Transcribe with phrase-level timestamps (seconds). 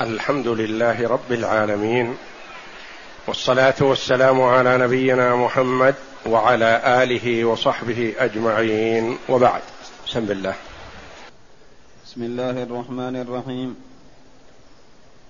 [0.00, 2.16] الحمد لله رب العالمين
[3.26, 5.94] والصلاة والسلام على نبينا محمد
[6.26, 9.62] وعلى آله وصحبه أجمعين وبعد.
[10.06, 10.54] بسم الله.
[12.06, 13.76] بسم الله الرحمن الرحيم.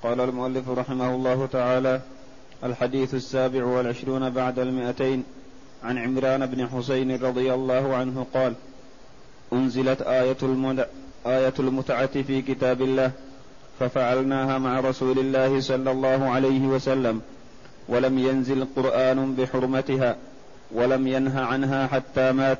[0.03, 2.01] قال المؤلف رحمه الله تعالى
[2.65, 5.25] الحديث السابع والعشرون بعد المئتين
[5.83, 8.55] عن عمران بن حسين رضي الله عنه قال
[9.53, 10.37] أنزلت آية,
[11.27, 13.11] آية المتعة في كتاب الله
[13.81, 17.21] ففعلناها مع رسول الله صلى الله عليه وسلم
[17.89, 20.17] ولم ينزل قرآن بحرمتها
[20.73, 22.59] ولم ينه عنها حتى مات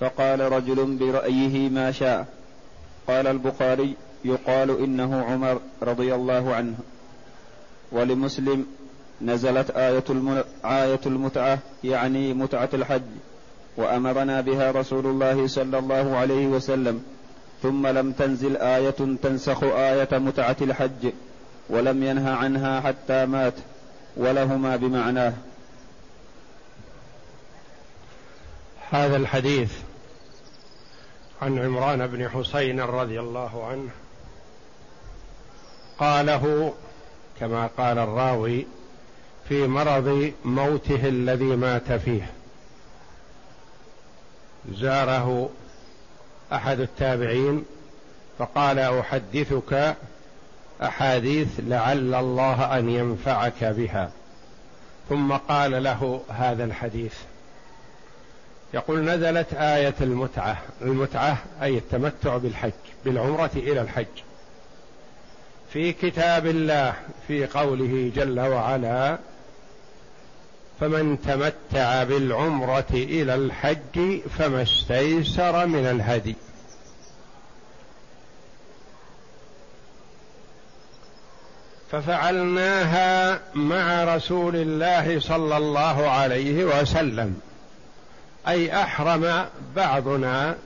[0.00, 2.26] فقال رجل برأيه ما شاء.
[3.08, 3.94] قال البخاري
[4.24, 6.74] يقال إنه عمر رضي الله عنه.
[7.92, 8.66] ولمسلم
[9.22, 10.04] نزلت آية,
[10.64, 13.02] آية المتعة يعني متعة الحج
[13.76, 17.02] وأمرنا بها رسول الله صلى الله عليه وسلم.
[17.62, 21.12] ثم لم تنزل آية تنسخ آية متعة الحج
[21.68, 23.54] ولم ينه عنها حتى مات
[24.16, 25.32] ولهما بمعناه.
[28.90, 29.72] هذا الحديث
[31.42, 33.90] عن عمران بن حسين رضي الله عنه.
[35.98, 36.74] قاله
[37.40, 38.66] كما قال الراوي
[39.48, 42.30] في مرض موته الذي مات فيه.
[44.72, 45.50] زاره
[46.52, 47.64] أحد التابعين
[48.38, 49.96] فقال أحدثك
[50.82, 54.10] أحاديث لعل الله أن ينفعك بها.
[55.08, 57.14] ثم قال له هذا الحديث.
[58.74, 62.72] يقول نزلت آية المتعة المتعة أي التمتع بالحج
[63.04, 64.06] بالعمرة إلى الحج.
[65.72, 66.94] في كتاب الله
[67.28, 69.18] في قوله جل وعلا
[70.80, 76.36] فمن تمتع بالعمرة إلى الحج فما استيسر من الهدي.
[81.92, 87.40] ففعلناها مع رسول الله صلى الله عليه وسلم.
[88.48, 90.56] أي أحرم بعضنا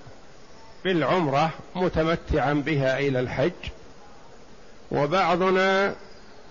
[0.84, 3.50] بالعمرة متمتعا بها إلى الحج.
[4.90, 5.94] وبعضنا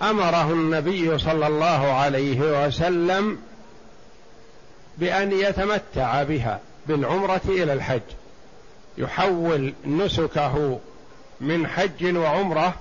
[0.01, 3.37] أمره النبي صلى الله عليه وسلم
[4.97, 8.01] بأن يتمتع بها بالعمرة إلى الحج.
[8.97, 10.79] يحول نسكه
[11.41, 12.73] من حج وعمرة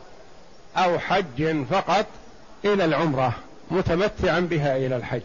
[0.77, 2.07] أو حج فقط
[2.65, 3.33] إلى العمرة
[3.71, 5.21] متمتعا بها إلى الحج.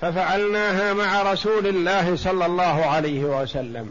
[0.00, 3.90] ففعلناها مع رسول الله صلى الله عليه وسلم.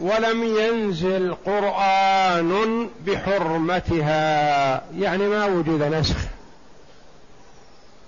[0.00, 6.16] ولم ينزل قرآن بحرمتها يعني ما وجد نسخ.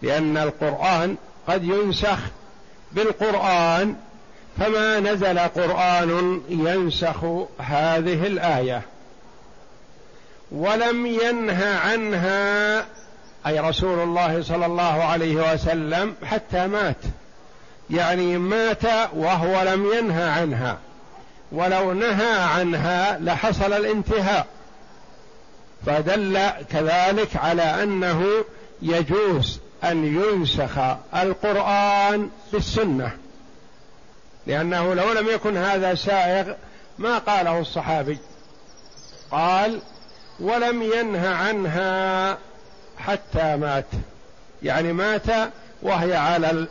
[0.03, 1.17] لأن القرآن
[1.49, 2.19] قد ينسخ
[2.95, 3.97] بالقرآن
[4.59, 7.25] فما نزل قرآن ينسخ
[7.59, 8.83] هذه الآية.
[10.53, 12.79] ولم ينه عنها
[13.47, 16.97] أي رسول الله صلى الله عليه وسلم حتى مات.
[17.91, 20.79] يعني مات وهو لم ينهى عنها.
[21.53, 24.47] ولو نهى عنها لحصل الانتهاء.
[25.87, 28.25] فدل كذلك على أنه
[28.83, 30.79] يجوز أن ينسخ
[31.15, 33.11] القرآن بالسنة.
[34.47, 36.53] لأنه لو لم يكن هذا سائغ
[36.99, 38.19] ما قاله الصحابي.
[39.31, 39.81] قال
[40.41, 42.39] ولم ينه عنها
[42.99, 43.87] حتى مات.
[44.63, 45.51] يعني مات
[45.83, 46.67] وهي على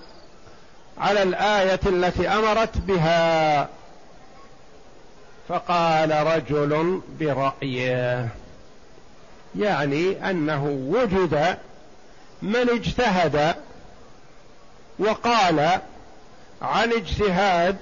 [0.98, 3.68] على الآية التي أمرت بها.
[5.50, 8.30] فقال رجل برأيه.
[9.56, 11.58] يعني أنه وجد
[12.42, 13.56] من اجتهد
[15.00, 15.80] وقال
[16.62, 17.78] عن اجتهاد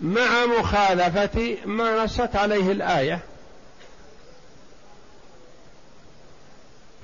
[0.00, 3.20] مع مخالفة ما نصت عليه الآية.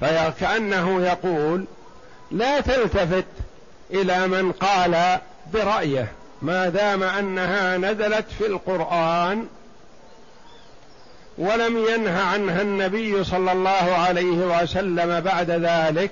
[0.01, 1.65] فكأنه يقول
[2.31, 3.25] لا تلتفت
[3.91, 5.19] إلى من قال
[5.53, 6.13] برأيه.
[6.43, 9.49] ما دام أنها نزلت في القرآن
[11.39, 16.11] ولم ينه عنها النبي صلى الله عليه وسلم بعد ذلك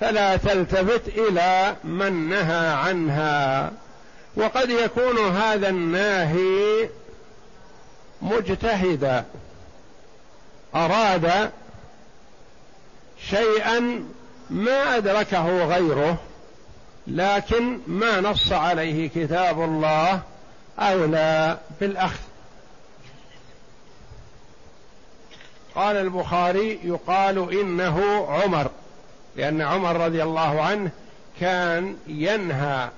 [0.00, 3.70] فلا تلتفت إلى من نهى عنها.
[4.36, 6.88] وقد يكون هذا الناهي
[8.22, 9.24] مجتهدا
[10.74, 11.50] أراد
[13.30, 14.04] شيئا
[14.50, 16.16] ما أدركه غيره
[17.06, 20.20] لكن ما نص عليه كتاب الله
[20.78, 22.29] أولى بالأخذ.
[25.74, 28.70] قال البخاري يقال إنه عمر
[29.36, 30.90] لأن عمر رضي الله عنه
[31.40, 32.88] كان ينهى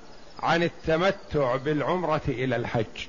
[0.42, 3.06] عن التمتع بالعمرة إلى الحج.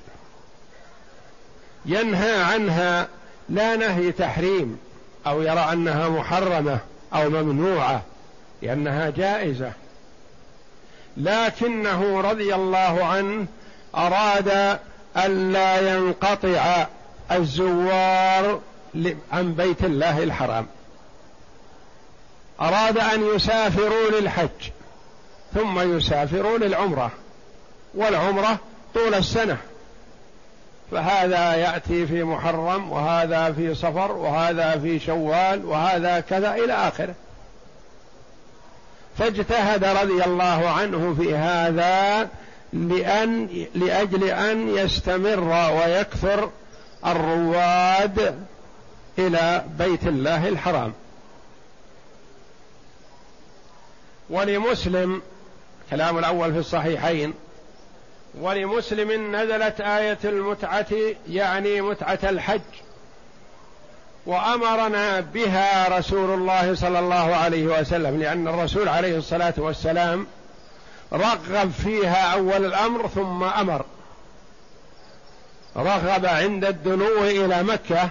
[1.86, 3.08] ينهى عنها
[3.48, 4.78] لا نهي تحريم
[5.26, 6.78] أو يرى أنها محرمة
[7.14, 8.02] أو ممنوعة
[8.62, 9.72] لأنها جائزة.
[11.16, 13.46] لكنه رضي الله عنه
[13.94, 14.78] أراد
[15.16, 16.86] الا ينقطع
[17.32, 18.60] الزوار
[19.32, 20.66] عن بيت الله الحرام.
[22.60, 24.70] أراد أن يسافروا للحج
[25.54, 27.10] ثم يسافروا للعمرة
[27.94, 28.58] والعمرة
[28.94, 29.56] طول السنة.
[30.90, 37.14] فهذا يأتي في محرم وهذا في صفر وهذا في شوال وهذا كذا إلى آخره.
[39.18, 42.28] فاجتهد رضي الله عنه في هذا
[42.72, 46.50] لأن لأجل أن يستمر ويكثر
[47.06, 48.34] الرواد
[49.18, 50.92] إلى بيت الله الحرام.
[54.30, 55.22] ولمسلم
[55.90, 57.34] كلام الأول في الصحيحين
[58.40, 60.86] ولمسلم نزلت آية المتعة
[61.28, 62.60] يعني متعة الحج
[64.26, 70.26] وأمرنا بها رسول الله صلى الله عليه وسلم لأن الرسول عليه الصلاة والسلام
[71.12, 73.84] رغب فيها أول الأمر ثم أمر.
[75.76, 78.10] رغب عند الدنو إلى مكة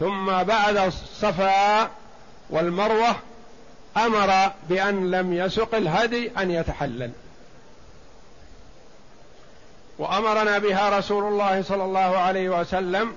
[0.00, 1.90] ثم بعد الصفا
[2.50, 3.16] والمروة
[3.96, 7.10] أمر بأن لم يسق الهدي أن يتحلل.
[9.98, 13.12] وأمرنا بها رسول الله صلى الله عليه وسلم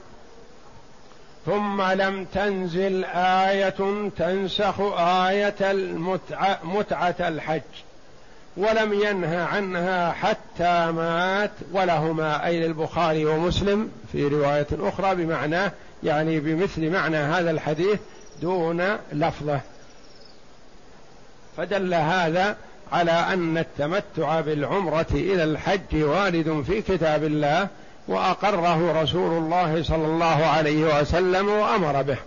[1.46, 7.62] ثم لم تنزل آية تنسخ آية المتعه متعة الحج
[8.58, 15.72] ولم ينهى عنها حتى مات ولهما أي للبخاري ومسلم في رواية أخرى بمعناه
[16.04, 18.00] يعني بمثل معنى هذا الحديث
[18.42, 19.60] دون لفظه.
[21.58, 22.58] فدل هذا
[22.92, 27.68] على أن التمتع بالعمرة إلى الحج وارد في كتاب الله
[28.08, 32.18] وأقره رسول الله صلى الله عليه وسلم وأمر به.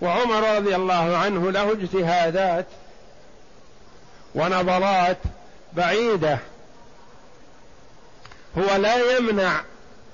[0.00, 2.66] وعمر رضي الله عنه له اجتهادات
[4.34, 5.18] ونظرات
[5.72, 6.38] بعيدة.
[8.58, 9.60] هو لا يمنع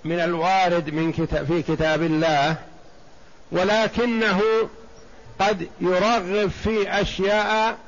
[0.04, 2.56] من الوارد من كتاب في كتاب الله
[3.52, 4.40] ولكنه
[5.40, 7.78] قد يرغب في أشياء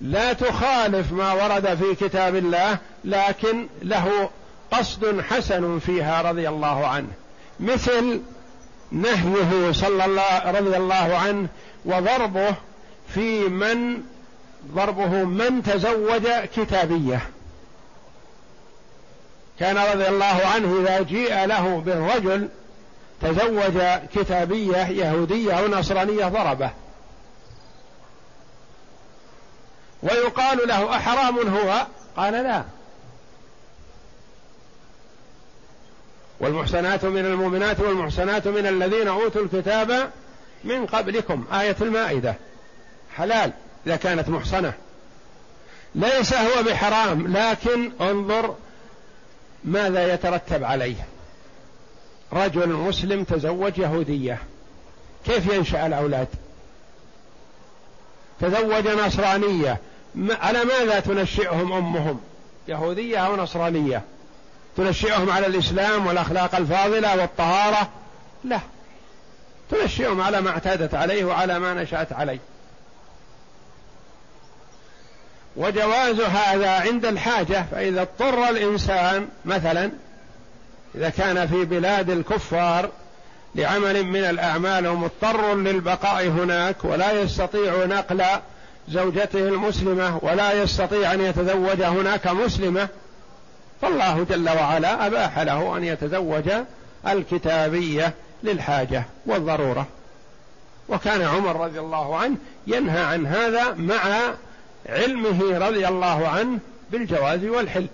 [0.00, 4.30] لا تخالف ما ورد في كتاب الله لكن له
[4.72, 7.08] قصد حسن فيها رضي الله عنه.
[7.60, 8.20] مثل
[8.92, 11.48] نهيه صلى الله رضي الله عنه
[11.84, 12.54] وضربه
[13.14, 14.02] في من
[14.74, 17.20] ضربه من تزوج كتابية.
[19.60, 22.48] كان رضي الله عنه إذا جيء له بالرجل
[23.22, 23.82] تزوج
[24.14, 26.70] كتابية يهودية أو نصرانية ضربه.
[30.02, 32.64] ويقال له أحرام هو؟ قال لا.
[36.40, 40.10] والمحسنات من المؤمنات والمحسنات من الذين أوتوا الكتاب
[40.64, 41.44] من قبلكم.
[41.52, 42.34] آية المائدة.
[43.16, 43.52] حلال
[43.86, 44.72] إذا كانت محصنة
[45.94, 48.54] ليس هو بحرام لكن انظر
[49.64, 51.06] ماذا يترتب عليه؟
[52.32, 54.38] رجل مسلم تزوج يهودية.
[55.26, 56.28] كيف ينشأ الأولاد؟
[58.40, 59.78] تزوج نصرانية.
[60.30, 62.20] على ماذا تنشئهم أمهم؟
[62.68, 64.02] يهودية أو نصرانية؟
[64.76, 67.88] تنشئهم على الإسلام والأخلاق الفاضلة والطهارة؟
[68.44, 68.60] لا.
[69.70, 72.38] تنشئهم على ما اعتادت عليه وعلى ما نشأت عليه.
[75.58, 79.90] وجواز هذا عند الحاجة فإذا اضطر الإنسان مثلا
[80.94, 82.88] إذا كان في بلاد الكفار
[83.54, 88.24] لعمل من الأعمال ومضطر للبقاء هناك ولا يستطيع نقل
[88.88, 92.88] زوجته المسلمة ولا يستطيع أن يتزوج هناك مسلمة
[93.82, 96.50] فالله جل وعلا أباح له أن يتزوج
[97.08, 99.86] الكتابية للحاجة والضرورة.
[100.88, 102.36] وكان عمر رضي الله عنه
[102.66, 104.20] ينهى عن هذا مع
[104.88, 106.58] علمه رضي الله عنه
[106.92, 107.86] بالجواز والحل.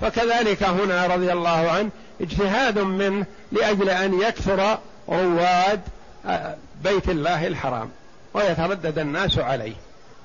[0.00, 1.90] فكذلك هنا رضي الله عنه
[2.20, 4.78] اجتهاد منه لأجل أن يكثر
[5.08, 5.80] رواد
[6.26, 7.90] آه، بيت الله الحرام
[8.34, 9.74] ويتردد الناس عليه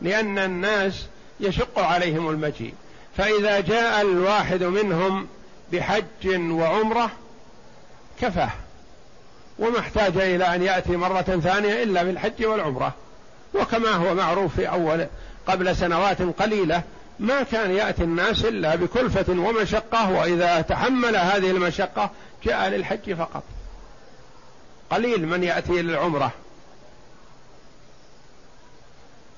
[0.02, 1.06] لأن الناس
[1.40, 2.74] يشق عليهم المجيء.
[3.18, 5.28] فإذا جاء الواحد منهم
[5.74, 7.12] بحج وعمرة
[8.22, 8.52] كفاه
[9.60, 12.94] وما احتاج إلى أن يأتي مرة ثانية إلا بالحج والعمرة.
[13.56, 15.08] وكما هو معروف في أول
[15.48, 16.84] قبل سنوات قليلة
[17.20, 22.10] ما كان يأتي الناس إلا بكلفة ومشقة وإذا تحمل هذه المشقة
[22.44, 23.44] جاء للحج فقط.
[24.90, 26.32] قليل من يأتي للعمرة.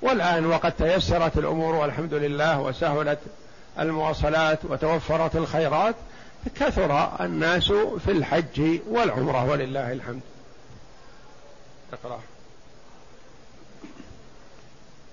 [0.02, 3.20] والآن وقد تيسرت الأمور والحمد لله وسهلت
[3.80, 5.96] المواصلات وتوفرت الخيرات
[6.56, 7.72] كثر الناس
[8.06, 10.22] في الحج والعمرة ولله الحمد.
[11.94, 12.20] اقرأ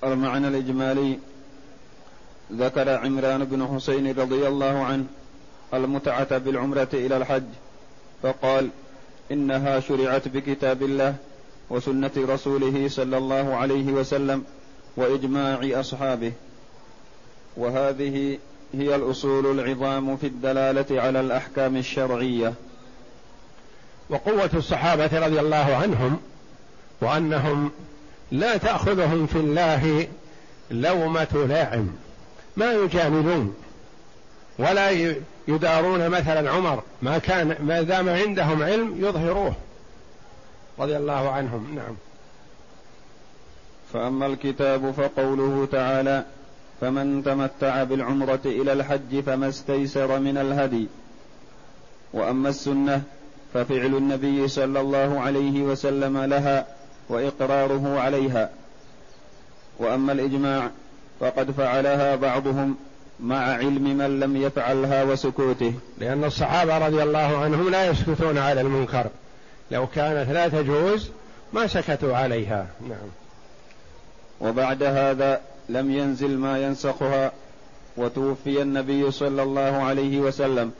[0.05, 1.19] المعنى الإجمالي
[2.53, 5.05] ذكر عمران بن حسين رضي الله عنه
[5.75, 7.45] المتعة بالعمرة إلى الحج
[8.23, 8.69] فقال
[9.33, 11.17] إنها شرعت بكتاب الله
[11.71, 14.45] وسنة رسوله صلى الله عليه وسلم
[14.97, 16.33] وإجماع أصحابه.
[17.57, 18.39] وهذه
[18.75, 22.55] هي الأصول العظام في الدلالة على الأحكام الشرعية.
[24.11, 26.21] وقوة الصحابة رضي الله عنهم
[27.01, 27.71] وأنهم
[28.33, 30.09] لا تأخذهم في الله
[30.71, 31.89] لومة لاعم
[32.57, 33.55] ما يجاملون
[34.59, 35.15] ولا
[35.49, 39.55] يدارون مثلا عمر ما كان ما دام عندهم علم يظهروه.
[40.79, 41.75] رضي الله عنهم.
[41.75, 41.97] نعم.
[43.93, 46.25] فأما الكتاب فقوله تعالى
[46.81, 50.87] فمن تمتع بالعمرة إلى الحج فما استيسر من الهدي.
[52.13, 53.03] وأما السنة
[53.55, 56.67] ففعل النبي صلى الله عليه وسلم لها
[57.09, 58.51] وإقراره عليها.
[59.79, 60.71] وأما الإجماع
[61.21, 62.77] فقد فعلها بعضهم
[63.21, 65.75] مع علم من لم يفعلها وسكوته.
[65.99, 69.07] لأن الصحابة رضي الله عنهم لا يسكتون على المنكر.
[69.71, 71.11] لو كانت لا تجوز
[71.53, 72.67] ما سكتوا عليها.
[72.89, 73.09] نعم.
[74.41, 77.33] وبعد هذا لم ينزل ما ينسخها
[77.97, 80.73] وتوفي النبي صلى الله عليه وسلم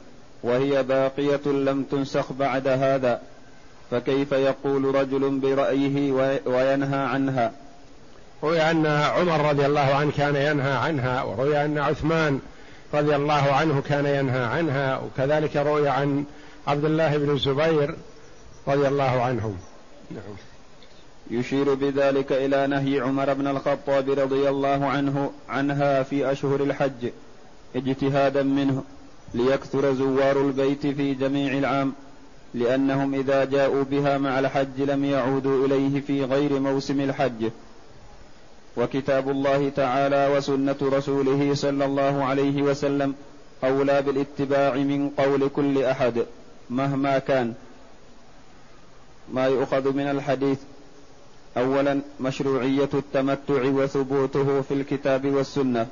[0.43, 3.21] وهي باقية لم تنسخ بعد هذا.
[3.91, 6.11] فكيف يقول رجل برأيه
[6.45, 7.51] وينهى عنها؟
[8.43, 12.39] روي أن عمر رضي الله عنه كان ينهى عنها وروي أن عثمان
[12.93, 16.23] رضي الله عنه كان ينهى عنها وكذلك روي عن
[16.67, 17.95] عبد الله بن الزبير
[18.67, 19.57] رضي الله عنهم.
[20.11, 20.35] نعم.
[21.31, 27.09] يشير بذلك إلى نهي عمر بن الخطاب رضي الله عنه عنها في أشهر الحج
[27.75, 28.83] اجتهادا منه
[29.33, 31.93] ليكثر زوار البيت في جميع العام.
[32.55, 37.49] لأنهم إذا جاءوا بها مع الحج لم يعودوا إليه في غير موسم الحج.
[38.77, 43.15] وكتاب الله تعالى وسنة رسوله صلى الله عليه وسلم
[43.63, 46.25] أولى بالاتباع من قول كل أحد
[46.69, 47.53] مهما كان.
[49.33, 50.59] ما يؤخذ من الحديث
[51.57, 55.87] اولا مشروعية التمتع وثبوته في الكتاب والسنة.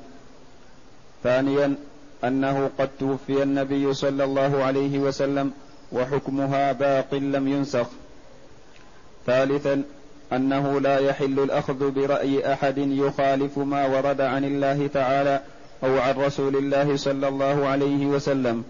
[1.23, 1.75] ثانيا
[2.23, 5.51] أنه قد توفي النبي صلى الله عليه وسلم
[5.93, 7.87] وحكمها باق لم ينسخ.
[9.25, 9.83] ثالثا
[10.33, 15.41] أنه لا يحل الأخذ برأي أحد يخالف ما ورد عن الله تعالى
[15.83, 18.63] أو عن رسول الله صلى الله عليه وسلم.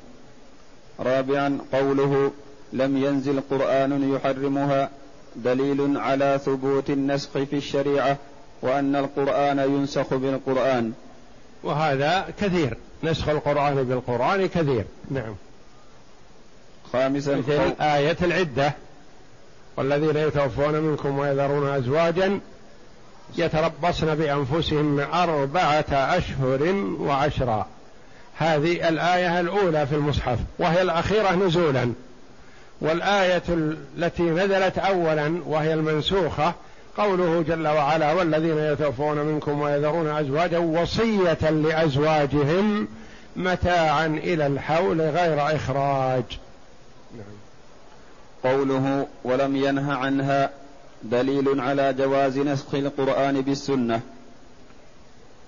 [1.00, 2.32] رابعا قوله
[2.74, 4.89] لم ينزل قرآن يحرمها
[5.36, 8.18] دليل على ثبوت النسخ في الشريعة
[8.62, 10.92] وأن القرآن ينسخ بالقرآن.
[11.63, 14.86] وهذا كثير نسخ القرآن بالقرآن كثير.
[15.12, 15.36] نعم.
[16.93, 18.73] خامسا مثل آية العدة.
[19.77, 22.39] والذين يتوفون منكم ويذرون أزواجا
[23.38, 27.67] يتربصن بأنفسهم أربعة أشهر وعشرا.
[28.38, 31.93] هذه الآية الأولى في المصحف وهي الأخيرة نزولا.
[32.81, 33.43] والآية
[33.97, 36.53] التي نزلت أولا وهي المنسوخة
[36.97, 42.88] قوله جل وعلا والذين يتوفون منكم ويذرون أزواجا وصية لأزواجهم
[43.35, 46.23] متاعا إلى الحول غير إخراج.
[48.43, 50.50] قوله ولم ينه عنها
[51.03, 54.01] دليل على جواز نسخ القرآن بالسنة.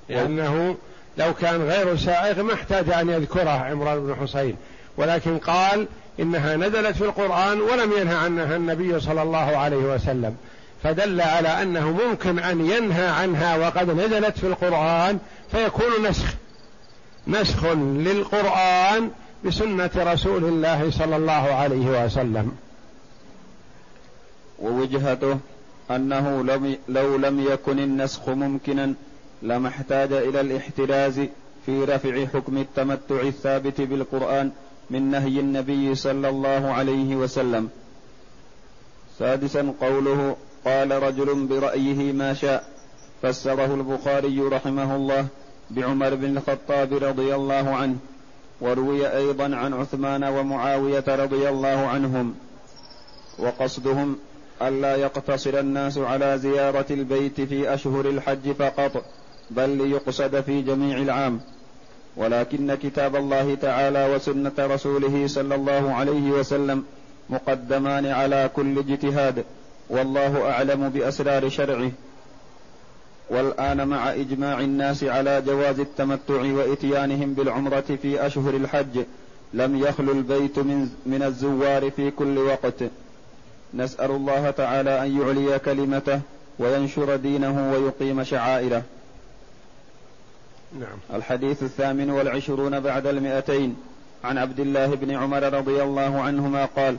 [0.09, 0.75] لأنه
[1.17, 4.55] لو كان غير سائغ ما احتاج أن يذكره عمران بن حسين
[4.97, 5.87] ولكن قال
[6.19, 10.35] إنها نزلت في القرآن ولم ينهى عنها النبي صلى الله عليه وسلم.
[10.83, 15.19] فدل على أنه ممكن أن ينهى عنها وقد نزلت في القرآن
[15.51, 16.33] فيكون نسخ.
[17.27, 19.11] نسخ للقرآن
[19.45, 22.51] بسنة رسول الله صلى الله عليه وسلم.
[24.59, 25.37] ووجهته
[25.91, 28.93] أنه لم لو لم يكن النسخ ممكنا
[29.41, 31.21] لما احتاج إلى الاحتراز
[31.65, 34.51] في رفع حكم التمتع الثابت بالقرآن
[34.89, 37.69] من نهي النبي صلى الله عليه وسلم.
[39.19, 40.35] سادسا قوله
[40.65, 42.75] قال رجل برأيه ما شاء.
[43.21, 45.27] فسره البخاري رحمه الله
[45.71, 47.95] بعمر بن الخطاب رضي الله عنه
[48.61, 52.35] وروي أيضا عن عثمان ومعاوية رضي الله عنهم
[53.39, 54.15] وقصدهم
[54.61, 59.05] ألا يقتصر الناس على زيارة البيت في أشهر الحج فقط
[59.51, 61.41] بل ليقصد في جميع العام.
[62.17, 66.83] ولكن كتاب الله تعالى وسنة رسوله صلى الله عليه وسلم
[67.29, 69.43] مقدمان على كل اجتهاد
[69.89, 71.91] والله أعلم بأسرار شرعه.
[73.29, 78.99] والآن مع إجماع الناس على جواز التمتع وإتيانهم بالعمرة في أشهر الحج
[79.53, 82.83] لم يخل البيت من, من الزوار في كل وقت.
[83.73, 86.21] نسأل الله تعالى أن يعلي كلمته
[86.59, 88.83] وينشر دينه ويقيم شعائره.
[90.79, 90.97] نعم.
[91.13, 93.75] الحديث الثامن والعشرون بعد المئتين.
[94.23, 96.97] عن عبد الله بن عمر رضي الله عنهما قال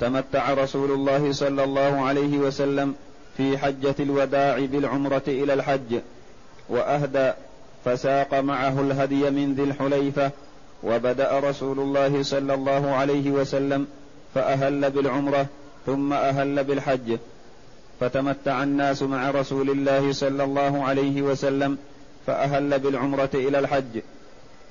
[0.00, 2.94] تمتع رسول الله صلى الله عليه وسلم
[3.36, 6.00] في حجة الوداع بالعمرة إلى الحج
[6.68, 7.32] وأهدى
[7.84, 10.30] فساق معه الهدي من ذي الحليفة
[10.82, 13.86] وبدأ رسول الله صلى الله عليه وسلم
[14.34, 15.46] فأهل بالعمرة
[15.86, 17.18] ثم أهل بالحج.
[18.00, 21.78] فتمتع الناس مع رسول الله صلى الله عليه وسلم
[22.26, 24.00] فأهل بالعمرة إلى الحج.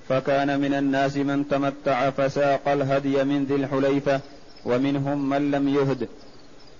[0.09, 4.19] فكان من الناس من تمتع فساق الهدي من ذي الحليفة
[4.65, 6.07] ومنهم من لم يهد.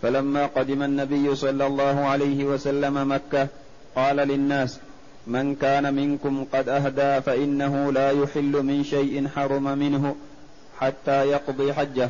[0.02, 3.48] فلما قدم النبي صلى الله عليه وسلم مكة
[3.96, 4.80] قال للناس
[5.28, 10.16] من كان منكم قد أهدى فإنه لا يحل من شيء حرم منه
[10.80, 12.10] حتى يقضي حجه.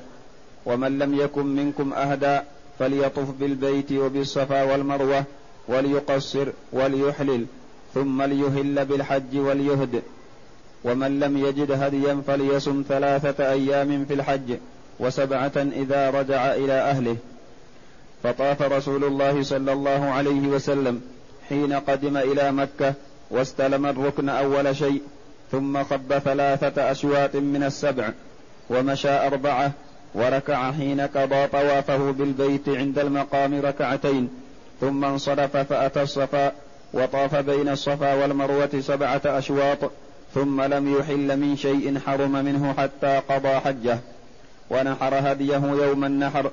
[0.65, 2.39] ومن لم يكن منكم أهدى
[2.79, 5.23] فليطف بالبيت وبالصفا والمروة
[5.67, 7.45] وليقصر وليحلل
[7.93, 10.01] ثم ليهل بالحج وليهد.
[10.83, 14.57] ومن لم يجد هديا فليصم ثلاثة أيام في الحج
[14.99, 17.17] وسبعة إذا رجع إلى أهله.
[18.23, 21.01] فطاف رسول الله صلى الله عليه وسلم
[21.49, 22.93] حين قدم إلى مكة
[23.31, 25.01] واستلم الركن أول شيء
[25.51, 28.09] ثم خب ثلاثة أشواط من السبع
[28.69, 29.71] ومشى أربعة
[30.13, 34.29] وركع حين قضى طوافه بالبيت عند المقام ركعتين
[34.81, 36.51] ثم انصرف فأتى الصفا
[36.93, 39.91] وطاف بين الصفا والمروة سبعة أشواط
[40.33, 43.99] ثم لم يحل من شيء حرم منه حتى قضى حجه.
[44.69, 46.51] ونحر هديه يوم النحر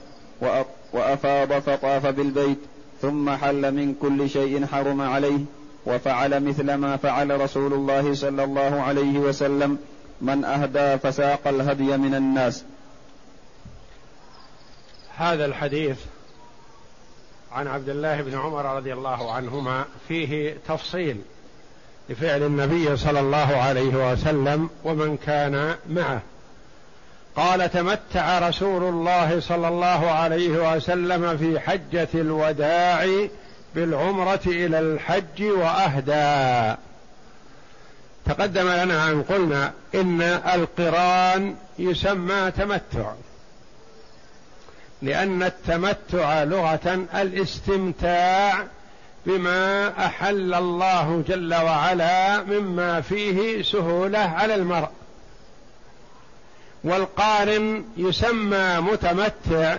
[0.93, 2.59] وأفاض فطاف بالبيت
[3.03, 5.41] ثم حل من كل شيء حرم عليه
[5.87, 9.79] وفعل مثل ما فعل رسول الله صلى الله عليه وسلم
[10.21, 12.65] من أهدى فساق الهدي من الناس.
[15.19, 15.97] هذا الحديث
[17.53, 21.17] عن عبد الله بن عمر رضي الله عنهما فيه تفصيل
[22.09, 26.23] لفعل النبي صلى الله عليه وسلم ومن كان معه.
[27.37, 33.29] قال تمتع رسول الله صلى الله عليه وسلم في حجة الوداع
[33.75, 36.77] بالعمرة إلى الحج وأهدى.
[38.27, 43.13] تقدم لنا أن قلنا إن القرآن يسمى تمتع.
[45.07, 48.67] لأن التمتع لغة الاستمتاع
[49.27, 54.89] بما أحل الله جل وعلا مما فيه سهولة على المرء.
[56.85, 59.77] والقارن يسمى متمتع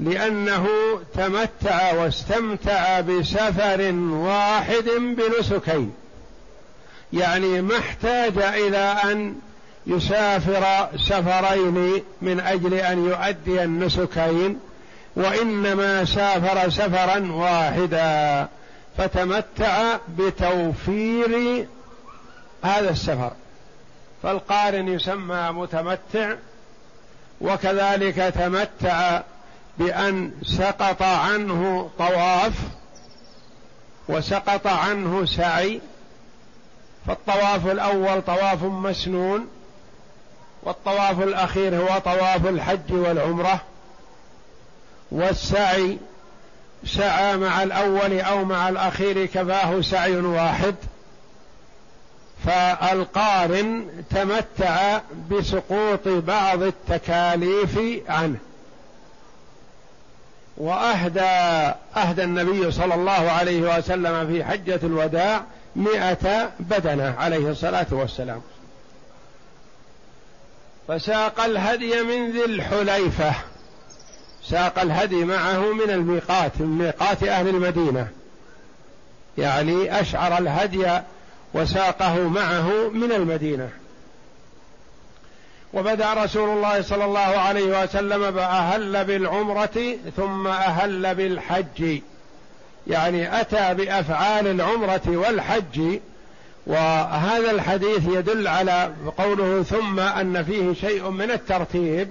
[0.00, 0.66] لأنه
[1.14, 5.94] تمتع واستمتع بسفر واحد بنسكين.
[7.12, 9.34] يعني ما احتاج إلى أن
[9.86, 14.60] يسافر سفرين من أجل أن يؤدي النسكين
[15.16, 18.48] وإنما سافر سفرا واحدا
[18.98, 21.66] فتمتع بتوفير
[22.62, 23.32] هذا السفر.
[24.22, 26.34] فالقارن يسمى متمتع
[27.40, 29.20] وكذلك تمتع
[29.78, 32.52] بأن سقط عنه طواف
[34.08, 35.80] وسقط عنه سعي
[37.06, 39.48] فالطواف الأول طواف مسنون
[40.62, 43.60] والطواف الأخير هو طواف الحج والعمرة.
[45.12, 45.98] والسعي
[46.86, 50.74] سعى مع الأول أو مع الأخير كفاه سعي واحد.
[52.46, 58.38] فالقارن تمتع بسقوط بعض التكاليف عنه.
[60.56, 61.20] وأهدى
[61.96, 65.42] أهدى النبي صلى الله عليه وسلم في حجة الوداع
[65.76, 68.42] مئة بدنة عليه الصلاة والسلام.
[70.92, 73.32] فساق الهدي من ذي الحليفة.
[74.48, 78.08] ساق الهدي معه من الميقات من ميقات أهل المدينة.
[79.38, 81.00] يعني أشعر الهدي
[81.54, 83.68] وساقه معه من المدينة.
[85.74, 92.00] وبدأ رسول الله صلى الله عليه وسلم فاهل بالعمرة ثم أهل بالحج.
[92.86, 95.98] يعني أتى بأفعال العمرة والحج
[96.66, 102.08] وهذا الحديث يدل على قوله ثم أن فيه شيء من الترتيب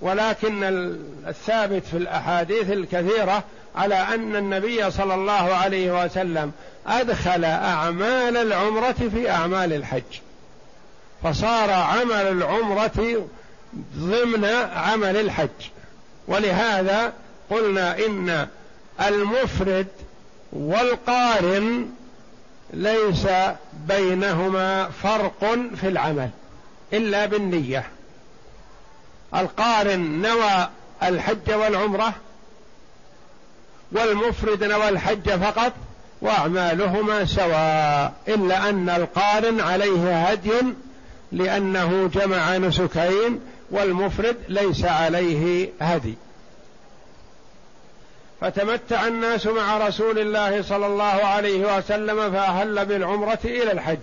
[0.00, 0.64] ولكن
[1.26, 3.44] الثابت في الأحاديث الكثيرة
[3.76, 6.52] على أن النبي صلى الله عليه وسلم
[6.86, 10.20] أدخل أعمال العمرة في أعمال الحج.
[11.22, 13.26] فصار عمل العمرة
[13.96, 15.70] ضمن عمل الحج.
[16.28, 17.12] ولهذا
[17.50, 18.48] قلنا إن
[19.06, 19.86] المفرد
[20.52, 21.88] والقارن
[22.76, 23.26] ليس
[23.88, 26.30] بينهما فرق في العمل
[26.92, 27.86] إلا بالنية.
[29.34, 30.68] القارن نوى
[31.02, 32.12] الحج والعمرة
[33.92, 35.72] والمفرد نوى الحج فقط
[36.20, 40.62] وأعمالهما سواء إلا أن القارن عليه هدي
[41.32, 46.14] لأنه جمع نسكين والمفرد ليس عليه هدي.
[48.40, 53.98] فتمتع الناس مع رسول الله صلى الله عليه وسلم فأهل بالعمرة إلى الحج.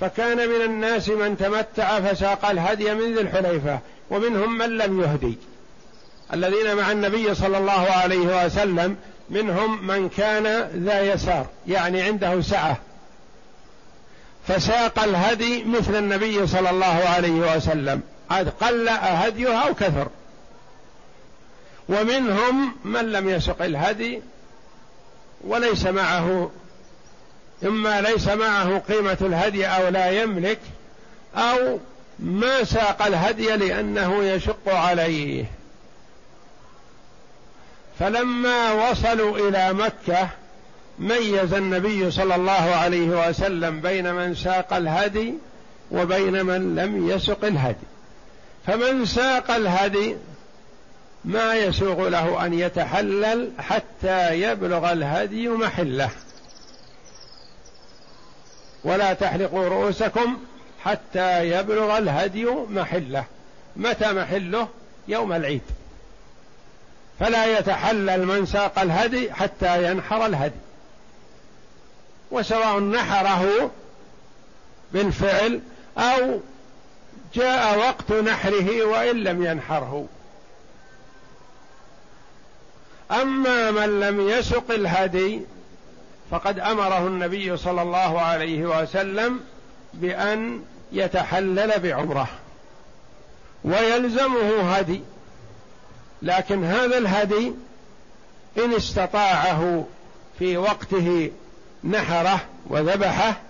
[0.00, 3.78] فكان من الناس من تمتع فساق الهدي من ذي الحليفة
[4.10, 5.38] ومنهم من لم يهدي.
[6.34, 8.96] الذين مع النبي صلى الله عليه وسلم
[9.30, 12.76] منهم من كان ذا يسار يعني عنده سعة.
[14.48, 20.08] فساق الهدي مثل النبي صلى الله عليه وسلم عاد قل هديه أو كثر.
[21.90, 24.22] ومنهم من لم يسق الهدي
[25.44, 26.50] وليس معه
[27.64, 30.58] إما ليس معه قيمة الهدي أو لا يملك
[31.36, 31.78] أو
[32.18, 35.44] ما ساق الهدي لأنه يشق عليه.
[37.98, 40.28] فلما وصلوا إلى مكة
[40.98, 45.34] ميز النبي صلى الله عليه وسلم بين من ساق الهدي
[45.90, 47.86] وبين من لم يسق الهدي.
[48.66, 50.16] فمن ساق الهدي
[51.24, 56.10] ما يسوغ له أن يتحلل حتى يبلغ الهدي محله.
[58.84, 60.38] ولا تحلقوا رؤوسكم
[60.84, 63.24] حتى يبلغ الهدي محله.
[63.76, 64.68] متى محله؟
[65.08, 65.62] يوم العيد.
[67.20, 70.60] فلا يتحلل من ساق الهدي حتى ينحر الهدي.
[72.30, 73.70] وسواء نحره
[74.92, 75.60] بالفعل
[75.98, 76.40] أو
[77.34, 80.06] جاء وقت نحره وإن لم ينحره.
[83.10, 85.40] أما من لم يسق الهدي
[86.30, 89.40] فقد أمره النبي صلى الله عليه وسلم
[89.94, 92.28] بأن يتحلل بعمرة
[93.64, 95.00] ويلزمه هدي.
[96.22, 97.52] لكن هذا الهدي
[98.58, 99.84] إن استطاعه
[100.38, 101.30] في وقته
[101.84, 103.40] نحره وذبحه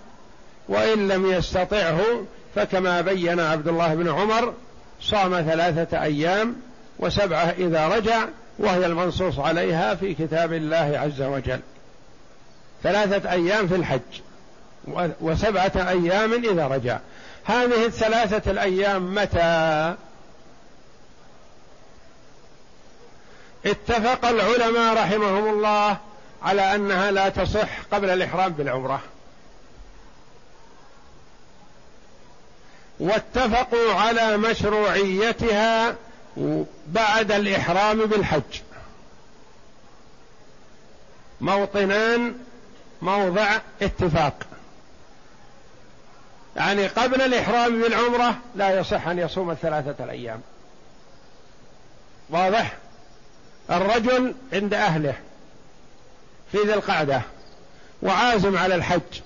[0.68, 2.00] وإن لم يستطعه
[2.54, 4.54] فكما بين عبد الله بن عمر
[5.00, 6.56] صام ثلاثة أيام
[6.98, 8.24] وسبعة إذا رجع
[8.60, 11.60] وهي المنصوص عليها في كتاب الله عز وجل.
[12.82, 14.00] ثلاثة أيام في الحج
[15.20, 16.98] وسبعة أيام إذا رجع.
[17.44, 19.94] هذه الثلاثة الأيام متى؟
[23.66, 25.96] اتفق العلماء رحمهم الله
[26.42, 29.00] على أنها لا تصح قبل الإحرام بالعمرة.
[33.00, 35.96] واتفقوا على مشروعيتها
[36.86, 38.60] بعد الإحرام بالحج.
[41.40, 42.34] موطنان
[43.02, 44.34] موضع اتفاق.
[46.56, 50.40] يعني قبل الإحرام بالعمرة لا يصح أن يصوم الثلاثة الأيام.
[52.30, 52.76] واضح؟
[53.70, 55.14] الرجل عند أهله
[56.52, 57.22] في ذي القعدة
[58.02, 59.20] وعازم على الحج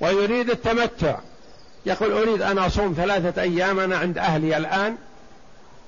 [0.00, 1.18] ويريد التمتع.
[1.86, 4.96] يقول أريد أن أصوم ثلاثة أيام أنا عند أهلي الآن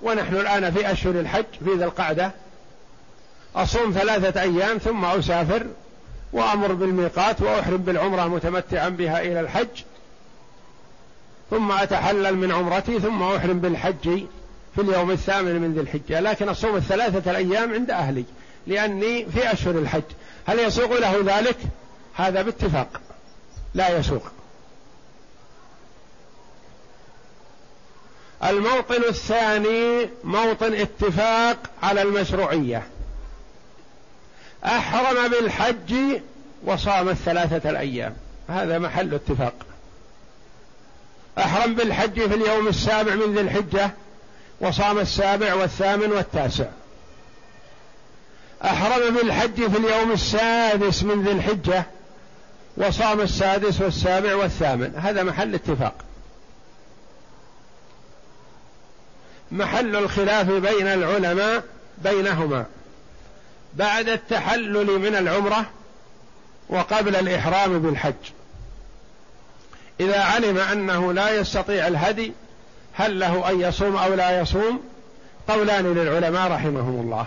[0.03, 2.33] ونحن الآن في أشهر الحج في ذي القعدة.
[3.57, 5.67] أصوم ثلاثة أيام ثم أسافر
[6.33, 9.83] وأمر بالميقات وأحرم بالعمرة متمتعا بها إلى الحج.
[11.51, 14.27] ثم أتحلل من عمرتي ثم أحرم بالحج
[14.75, 16.21] في اليوم الثامن من ذي الحجة.
[16.21, 18.25] لكن أصوم الثلاثة الأيام عند أهلي
[18.67, 20.03] لأني في أشهر الحج.
[20.47, 21.57] هل يسوق له ذلك؟
[22.15, 23.01] هذا باتفاق.
[23.75, 24.23] لا يسوق.
[28.45, 32.83] الموطن الثاني موطن اتفاق على المشروعية.
[34.65, 36.21] أحرم بالحج
[36.65, 38.17] وصام الثلاثة الأيام.
[38.49, 39.55] هذا محل اتفاق.
[41.39, 43.91] أحرم بالحج في اليوم السابع من ذي الحجة
[44.61, 46.67] وصام السابع والثامن والتاسع.
[48.65, 51.85] أحرم بالحج في اليوم السادس من ذي الحجة
[52.77, 54.93] وصام السادس والسابع والثامن.
[54.97, 55.95] هذا محل اتفاق.
[59.53, 61.65] محل الخلاف بين العلماء
[61.99, 62.67] بينهما.
[63.75, 65.67] بعد التحلل من العمرة
[66.69, 68.15] وقبل الإحرام بالحج.
[70.01, 72.33] إذا علم أنه لا يستطيع الهدي
[72.93, 74.83] هل له أن يصوم أو لا يصوم؟
[75.49, 77.27] قولان للعلماء رحمهم الله.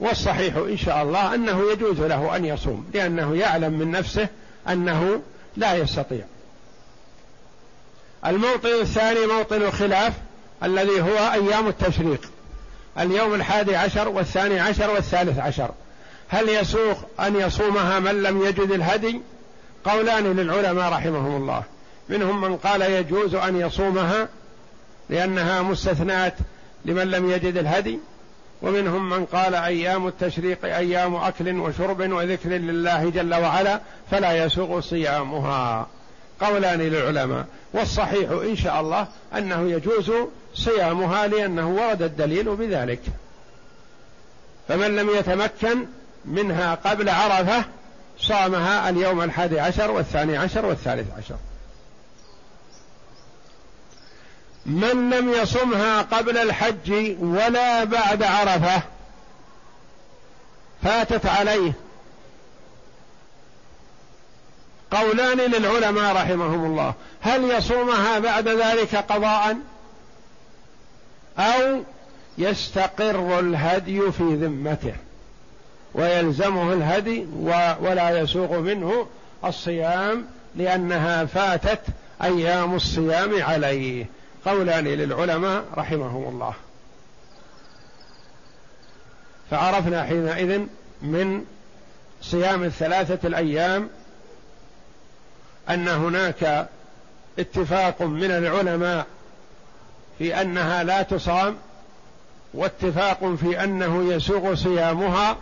[0.00, 4.28] والصحيح إن شاء الله أنه يجوز له أن يصوم لأنه يعلم من نفسه
[4.68, 5.22] أنه
[5.56, 6.24] لا يستطيع.
[8.26, 10.12] الموطن الثاني موطن الخلاف
[10.64, 12.20] الذي هو أيام التشريق.
[12.98, 15.70] اليوم الحادي عشر والثاني عشر والثالث عشر.
[16.28, 19.20] هل يسوق أن يصومها من لم يجد الهدي؟
[19.84, 21.62] قولان للعلماء رحمهم الله.
[22.08, 24.28] منهم من قال يجوز أن يصومها
[25.10, 26.34] لأنها مستثنات
[26.84, 27.98] لمن لم يجد الهدي.
[28.62, 35.86] ومنهم من قال أيام التشريق أيام أكل وشرب وذكر لله جل وعلا فلا يسوغ صيامها.
[36.44, 37.46] قولان للعلماء.
[37.72, 40.12] والصحيح إن شاء الله أنه يجوز
[40.54, 43.00] صيامها لأنه ورد الدليل بذلك.
[44.68, 45.86] فمن لم يتمكن
[46.24, 47.64] منها قبل عرفة
[48.18, 51.36] صامها اليوم الحادي عشر والثاني عشر والثالث عشر.
[54.66, 58.82] من لم يصمها قبل الحج ولا بعد عرفة
[60.82, 61.72] فاتت عليه.
[64.92, 66.94] قولان للعلماء رحمهم الله.
[67.20, 69.56] هل يصومها بعد ذلك قضاء؟
[71.38, 71.82] أو
[72.38, 74.94] يستقر الهدي في ذمته
[75.94, 77.26] ويلزمه الهدي
[77.80, 79.06] ولا يسوغ منه
[79.44, 80.26] الصيام
[80.56, 81.80] لأنها فاتت
[82.22, 84.06] أيام الصيام عليه.
[84.46, 86.54] قولان للعلماء رحمهم الله.
[89.50, 90.60] فعرفنا حينئذ
[91.02, 91.44] من
[92.22, 93.88] صيام الثلاثة الأيام
[95.70, 96.68] أن هناك
[97.38, 99.06] اتفاق من العلماء
[100.18, 101.56] في أنها لا تصام
[102.54, 105.36] واتفاق في أنه يسوغ صيامها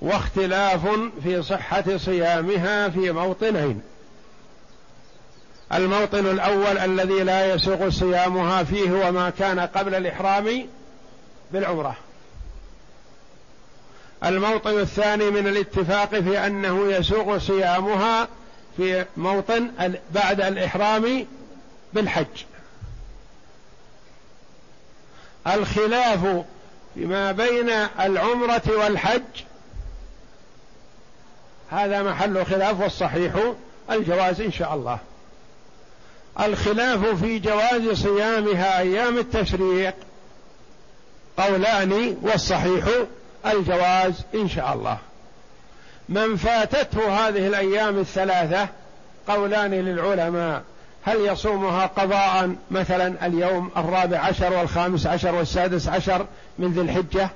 [0.00, 0.80] واختلاف
[1.22, 3.82] في صحة صيامها في موطنين.
[5.72, 10.66] الموطن الأول الذي لا يسوغ صيامها فيه وما كان قبل الإحرام
[11.52, 11.96] بالعمرة.
[14.24, 18.28] الموطن الثاني من الاتفاق في أنه يسوغ صيامها
[18.80, 19.70] في موطن
[20.14, 21.26] بعد الإحرام
[21.92, 22.44] بالحج.
[25.46, 26.44] الخلاف
[26.94, 29.22] فيما بين العمرة والحج
[31.70, 33.52] هذا محل خلاف والصحيح
[33.90, 34.98] الجواز إن شاء الله.
[36.40, 39.94] الخلاف في جواز صيامها أيام التشريق
[41.36, 42.84] قولان والصحيح
[43.46, 44.98] الجواز إن شاء الله.
[46.10, 48.68] من فاتته هذه الأيام الثلاثة
[49.28, 50.62] قولان للعلماء
[51.02, 56.26] هل يصومها قضاء مثلا اليوم الرابع عشر والخامس عشر والسادس عشر
[56.58, 57.30] من ذي الحجة؟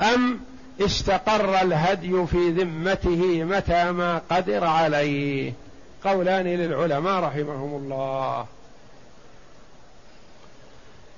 [0.00, 0.40] أم
[0.80, 5.52] استقر الهدي في ذمته متى ما قدر عليه؟
[6.04, 8.46] قولان للعلماء رحمهم الله.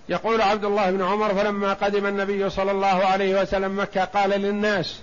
[0.08, 5.00] يقول عبد الله بن عمر فلما قدم النبي صلى الله عليه وسلم مكة قال للناس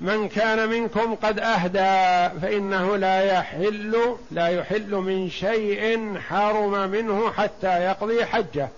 [0.00, 3.96] من كان منكم قد أهدى فإنه لا يحل
[4.30, 8.68] لا يحل من شيء حرم منه حتى يقضي حجه.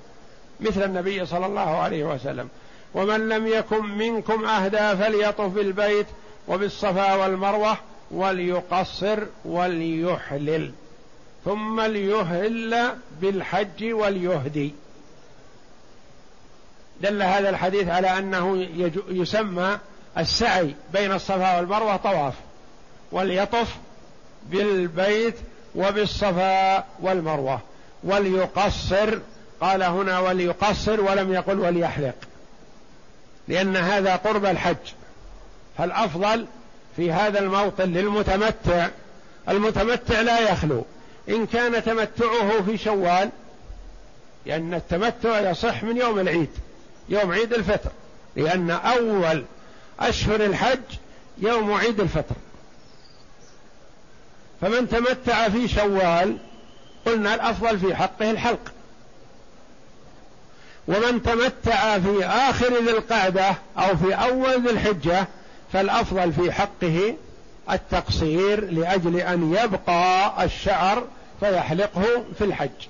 [0.61, 2.49] مثل النبي صلى الله عليه وسلم.
[2.95, 6.07] ومن لم يكن منكم أهدى فليطف بالبيت
[6.49, 7.77] وبالصفا والمروة
[8.11, 10.73] وليقصر وليحلل
[11.45, 12.89] ثم ليهل
[13.21, 14.75] بالحج وليهدي.
[17.01, 18.69] دل هذا الحديث على أنه
[19.09, 19.79] يسمى
[20.19, 22.35] السعي بين الصفا والمروة طواف
[23.13, 23.77] وليطف
[24.51, 25.35] بالبيت
[25.75, 27.61] وبالصفا والمروة.
[28.05, 29.19] وليقصر
[29.61, 32.15] قال هنا وليقصر ولم يقل وليحلق.
[33.49, 34.77] لأن هذا قرب الحج.
[35.79, 36.47] فالأفضل
[36.97, 38.89] في هذا الموطن للمتمتع
[39.49, 40.85] المتمتع لا يخلو.
[41.29, 43.31] إن كان تمتعه في شوال
[44.47, 46.51] لأن التمتع يصح من يوم العيد.
[47.09, 47.91] يوم عيد الفطر
[48.37, 49.45] لأن أول
[50.01, 50.81] أشهر الحج
[51.39, 52.35] يوم عيد الفطر.
[54.61, 56.37] فمن تمتع في شوال
[57.07, 58.73] قلنا الأفضل في حقه الحلق.
[60.89, 65.29] ومن تمتع في آخر ذي القعدة أو في أول ذي الحجة
[65.73, 67.17] فالأفضل في حقه
[67.71, 71.05] التقصير لأجل أن يبقى الشعر
[71.41, 72.89] فيحلقه في الحج.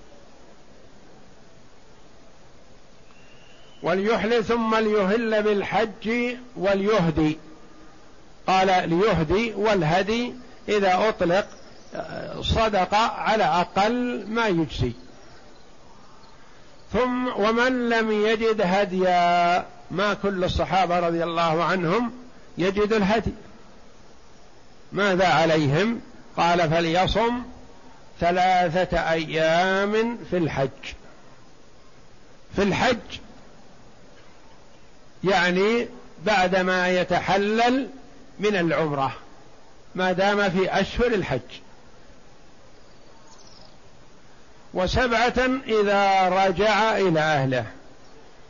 [3.83, 7.38] وليحل ثم ليهل بالحج وليهدي.
[8.47, 10.35] قال ليهدي والهدي
[10.69, 11.47] إذا أطلق
[12.41, 14.93] صدق على أقل ما يجزي.
[16.93, 22.12] ثم ومن لم يجد هديا ما كل الصحابة رضي الله عنهم
[22.59, 23.33] يجد الهدي.
[24.93, 26.01] ماذا عليهم؟
[26.37, 27.43] قال فليصم
[28.21, 30.69] ثلاثة أيام في الحج.
[32.57, 32.97] في الحج
[35.24, 35.88] يعني
[36.26, 37.88] بعدما يتحلل
[38.38, 39.12] من العمرة
[39.94, 41.40] ما دام في أشهر الحج.
[44.74, 47.64] وسبعة إذا رجع إلى أهله.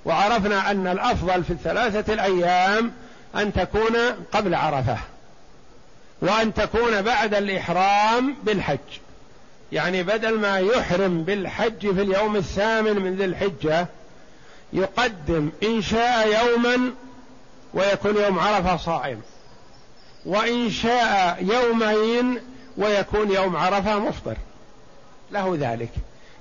[0.05, 2.93] وعرفنا أن الأفضل في الثلاثة الأيام
[3.37, 3.97] أن تكون
[4.33, 4.99] قبل عرفة.
[6.23, 8.79] وأن تكون بعد الإحرام بالحج.
[9.73, 13.87] يعني بدل ما يحرم بالحج في اليوم الثامن من ذي الحجة
[14.73, 16.91] يقدم إن شاء يوما
[17.75, 19.21] ويكون يوم عرفة صائم.
[20.27, 22.41] وإن شاء يومين
[22.77, 24.37] ويكون يوم عرفة مفطر.
[25.33, 25.91] له ذلك.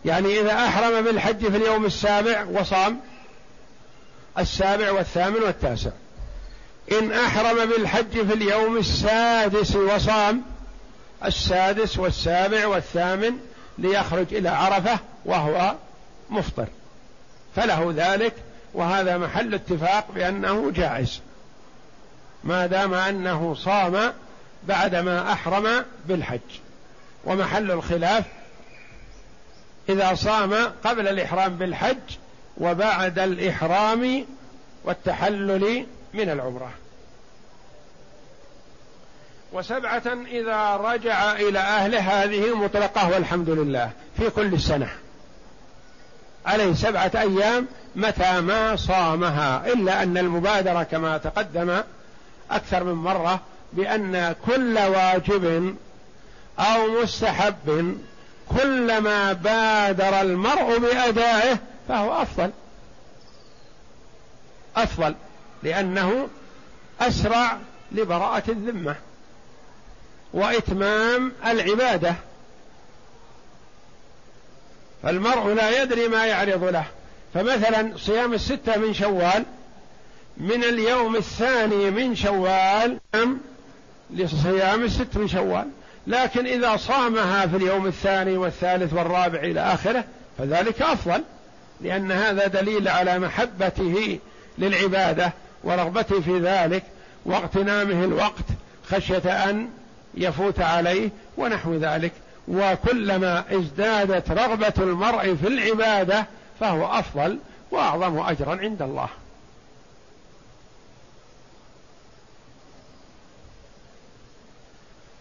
[0.05, 2.99] يعني إذا أحرم بالحج في اليوم السابع وصام
[4.37, 5.91] السابع والثامن والتاسع.
[6.91, 10.41] إن أحرم بالحج في اليوم السادس وصام
[11.25, 13.37] السادس والسابع والثامن
[13.77, 15.75] ليخرج إلى عرفة وهو
[16.29, 16.67] مفطر.
[17.57, 18.33] فله ذلك
[18.73, 21.21] وهذا محل اتفاق بأنه جائز.
[22.43, 24.13] ما دام أنه صام
[24.63, 26.39] بعدما أحرم بالحج.
[27.25, 28.23] ومحل الخلاف
[29.89, 32.17] إذا صام قبل الإحرام بالحج
[32.57, 34.25] وبعد الإحرام
[34.83, 36.71] والتحلل من العمرة.
[39.53, 44.89] وسبعة إذا رجع إلى أهله هذه مطلقة والحمد لله في كل سنة.
[46.47, 51.81] عليه سبعة أيام متى ما صامها إلا أن المبادرة كما تقدم
[52.51, 53.39] أكثر من مرة
[53.73, 55.75] بأن كل واجب
[56.59, 57.97] أو مستحب
[58.57, 61.57] كلما بادر المرء بأدائه
[61.87, 62.51] فهو أفضل.
[64.75, 65.15] أفضل
[65.63, 66.27] لأنه
[67.01, 67.57] أسرع
[67.91, 68.95] لبراءة الذمة
[70.33, 72.15] وإتمام العبادة.
[75.03, 76.85] فالمرء لا يدري ما يعرض له.
[77.33, 79.43] فمثلا صيام الستة من شوال
[80.37, 82.99] من اليوم الثاني من شوال
[84.09, 85.67] لصيام الست من شوال.
[86.07, 90.03] لكن إذا صامها في اليوم الثاني والثالث والرابع إلى آخره
[90.37, 91.23] فذلك أفضل
[91.81, 94.19] لأن هذا دليل على محبته
[94.57, 95.33] للعبادة
[95.63, 96.83] ورغبته في ذلك
[97.25, 98.45] واغتنامه الوقت
[98.91, 99.69] خشية أن
[100.15, 102.11] يفوت عليه ونحو ذلك.
[102.47, 106.25] وكلما ازدادت رغبة المرء في العبادة
[106.59, 107.39] فهو أفضل
[107.71, 109.09] وأعظم أجرا عند الله.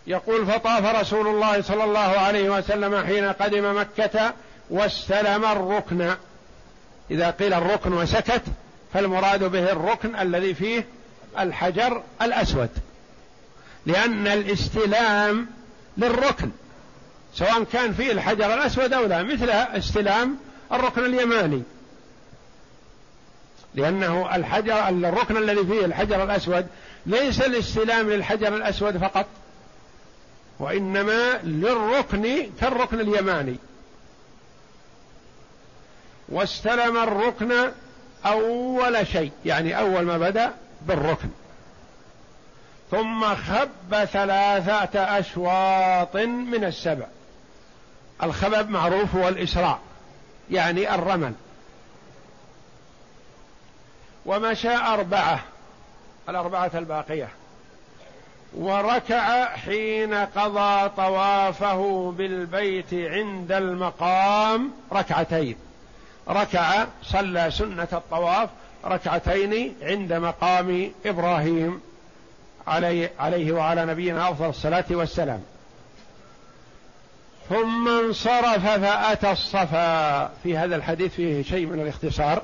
[0.06, 4.32] يقول فطاف رسول الله صلى الله عليه وسلم حين قدم مكة
[4.70, 6.14] واستلم الركن.
[7.10, 8.42] إذا قيل الركن وسكت
[8.94, 10.86] فالمراد به الركن الذي فيه
[11.38, 12.70] الحجر الأسود
[13.86, 15.46] لأن الاستلام
[15.96, 16.50] للركن
[17.38, 20.38] سواء كان فيه الحجر الأسود أو لا مثل استلام
[20.72, 21.62] الركن اليماني.
[23.74, 26.66] لأنه الحجر الركن الذي فيه الحجر الأسود
[27.06, 29.26] ليس الاستلام للحجر الأسود فقط
[30.58, 33.56] وإنما للركن كالركن اليماني.
[36.28, 37.52] واستلم الركن
[38.26, 41.28] أول شيء يعني أول ما بدأ بالركن.
[42.90, 47.06] ثم خب ثلاثة أشواط من السبع.
[48.22, 49.78] الخبب معروف هو الإسراع
[50.50, 51.32] يعني الرمل.
[54.26, 55.40] ومشى أربعة
[56.28, 57.28] الأربعة الباقية.
[58.54, 65.56] وركع حين قضى طوافه بالبيت عند المقام ركعتين.
[66.28, 68.48] ركع صلى سنة الطواف
[68.84, 71.80] ركعتين عند مقام إبراهيم
[72.66, 75.42] عليه, عليه وعلى نبينا أفضل الصلاة والسلام.
[77.48, 80.26] ثم انصرف فأتى الصفا.
[80.42, 82.42] في هذا الحديث فيه شيء من الاختصار.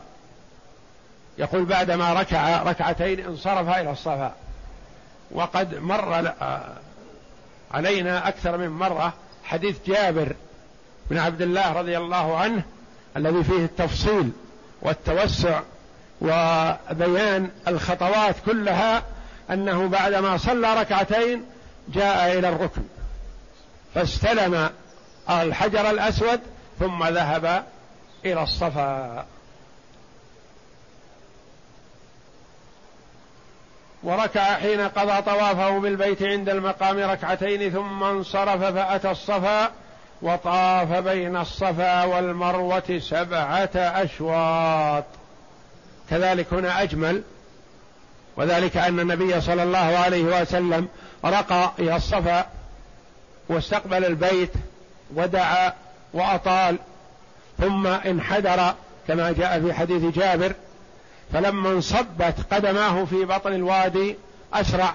[1.38, 4.34] يقول بعدما ركع ركعتين انصرف إلى الصفا.
[5.30, 6.32] وقد مر
[7.70, 9.12] علينا أكثر من مرة
[9.44, 10.32] حديث جابر
[11.10, 12.62] بن عبد الله رضي الله عنه
[13.16, 14.32] الذي فيه التفصيل
[14.82, 15.60] والتوسع
[16.20, 19.02] وبيان الخطوات كلها
[19.50, 21.44] أنه بعدما صلى ركعتين
[21.88, 22.82] جاء إلى الركن.
[23.94, 24.70] فاستلم
[25.30, 26.40] الحجر الأسود
[26.80, 27.64] ثم ذهب
[28.24, 29.26] إلى الصفا.
[34.02, 39.70] وركع حين قضى طوافه بالبيت عند المقام ركعتين ثم انصرف فأتى الصفا
[40.22, 45.04] وطاف بين الصفا والمروة سبعة أشواط.
[46.10, 47.22] كذلك هنا أجمل
[48.36, 50.88] وذلك أن النبي صلى الله عليه وسلم
[51.24, 52.46] رقى إلى الصفا
[53.48, 54.52] واستقبل البيت
[55.16, 55.72] ودعا
[56.14, 56.78] وأطال
[57.58, 58.74] ثم انحدر
[59.08, 60.52] كما جاء في حديث جابر
[61.32, 64.16] فلما انصبت قدماه في بطن الوادي
[64.54, 64.94] أسرع.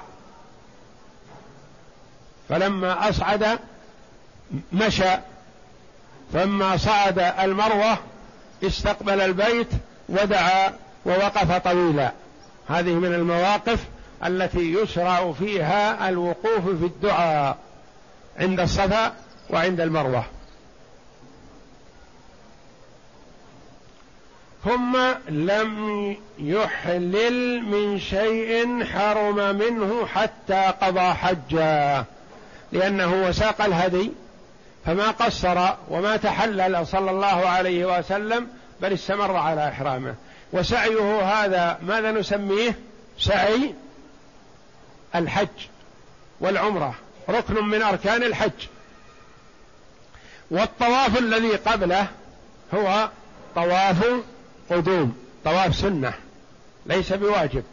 [2.49, 3.59] فلما أصعد
[4.73, 5.17] مشى
[6.33, 7.97] فلما صعد المروة
[8.63, 9.67] استقبل البيت
[10.09, 10.73] ودعا
[11.05, 12.11] ووقف طويلا.
[12.67, 13.85] هذه من المواقف
[14.25, 17.57] التي يشرع فيها الوقوف في الدعاء
[18.39, 19.13] عند الصفا
[19.49, 20.25] وعند المروة.
[24.63, 24.97] ثم
[25.29, 32.05] لم يحلل من شيء حرم منه حتى قضى حجه
[32.71, 34.11] لأنه وساق الهدي
[34.85, 38.47] فما قصر وما تحلل صلى الله عليه وسلم
[38.81, 40.15] بل استمر على إحرامه.
[40.53, 42.75] وسعيه هذا ماذا نسميه؟
[43.19, 43.75] سعي
[45.15, 45.47] الحج
[46.39, 46.95] والعمرة
[47.29, 48.67] ركن من أركان الحج.
[50.51, 52.07] والطواف الذي قبله
[52.73, 53.09] هو
[53.55, 54.05] طواف
[54.69, 56.13] قدوم طواف سنة
[56.85, 57.63] ليس بواجب.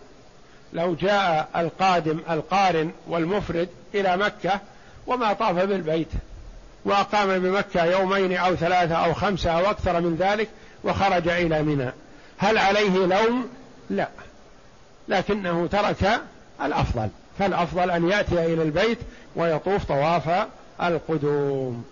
[0.73, 4.61] لو جاء القادم القارن والمفرد إلى مكة
[5.07, 6.09] وما طاف بالبيت
[6.85, 10.49] وأقام بمكة يومين أو ثلاثة أو خمسة أو أكثر من ذلك
[10.85, 11.91] وخرج إلى منى.
[12.39, 13.49] هل عليه لوم؟
[13.91, 14.09] لا.
[15.09, 16.21] لكنه ترك
[16.63, 17.09] الأفضل
[17.39, 18.99] فالأفضل أن يأتي إلى البيت
[19.37, 20.47] ويطوف طواف
[20.83, 21.85] القدوم.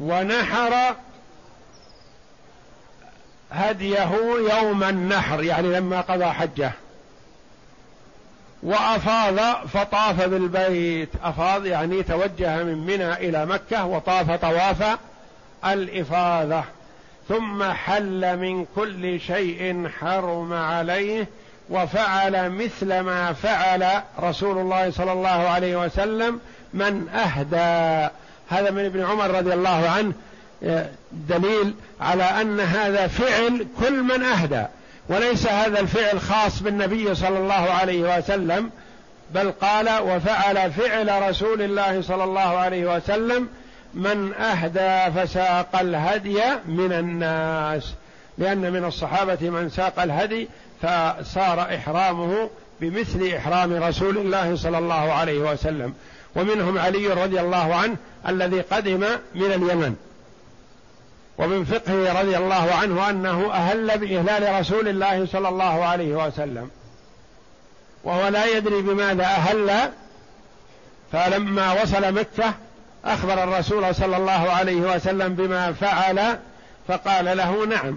[0.00, 0.94] ونحر
[3.52, 4.10] هديه
[4.56, 6.72] يوم النحر يعني لما قضى حجه.
[8.62, 11.08] وأفاض فطاف بالبيت.
[11.24, 14.98] أفاض يعني توجه من منى إلى مكة وطاف طواف
[15.66, 16.64] الإفاضة.
[17.28, 21.26] ثم حل من كل شيء حرم عليه
[21.70, 26.40] وفعل مثل ما فعل رسول الله صلى الله عليه وسلم
[26.74, 28.12] من أهدى.
[28.52, 30.12] هذا من ابن عمر رضي الله عنه
[30.64, 34.64] آه، دليل على أن هذا فعل كل من أهدى
[35.08, 38.70] وليس هذا الفعل خاص بالنبي صلى الله عليه وسلم
[39.34, 43.48] بل قال وفعل فعل رسول الله صلى الله عليه وسلم
[43.94, 47.94] من أهدى فساق الهدي من الناس.
[48.38, 50.48] لأن من الصحابة من ساق الهدي
[50.82, 52.50] فصار إحرامه
[52.80, 55.94] بمثل إحرام رسول الله صلى الله عليه وسلم.
[56.36, 57.96] ومنهم علي رضي الله عنه
[58.28, 59.00] الذي قدم
[59.34, 59.96] من اليمن.
[61.38, 66.70] ومن فقهه رضي الله عنه أنه أهل بإهلال رسول الله صلى الله عليه وسلم.
[68.04, 69.90] وهو لا يدري بماذا أهل
[71.12, 72.54] فلما وصل مكة
[73.04, 76.38] أخبر الرسول صلى الله عليه وسلم بما فعل
[76.88, 77.96] فقال له نعم.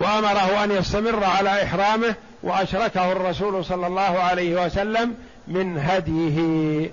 [0.00, 5.14] وأمره أن يستمر على إحرامه وأشركه الرسول صلى الله عليه وسلم
[5.50, 6.90] من هديه.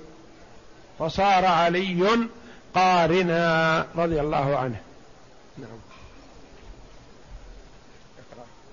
[1.00, 2.28] فصار علي
[2.76, 4.80] قارنا رضي الله عنه.
[5.58, 5.78] نعم.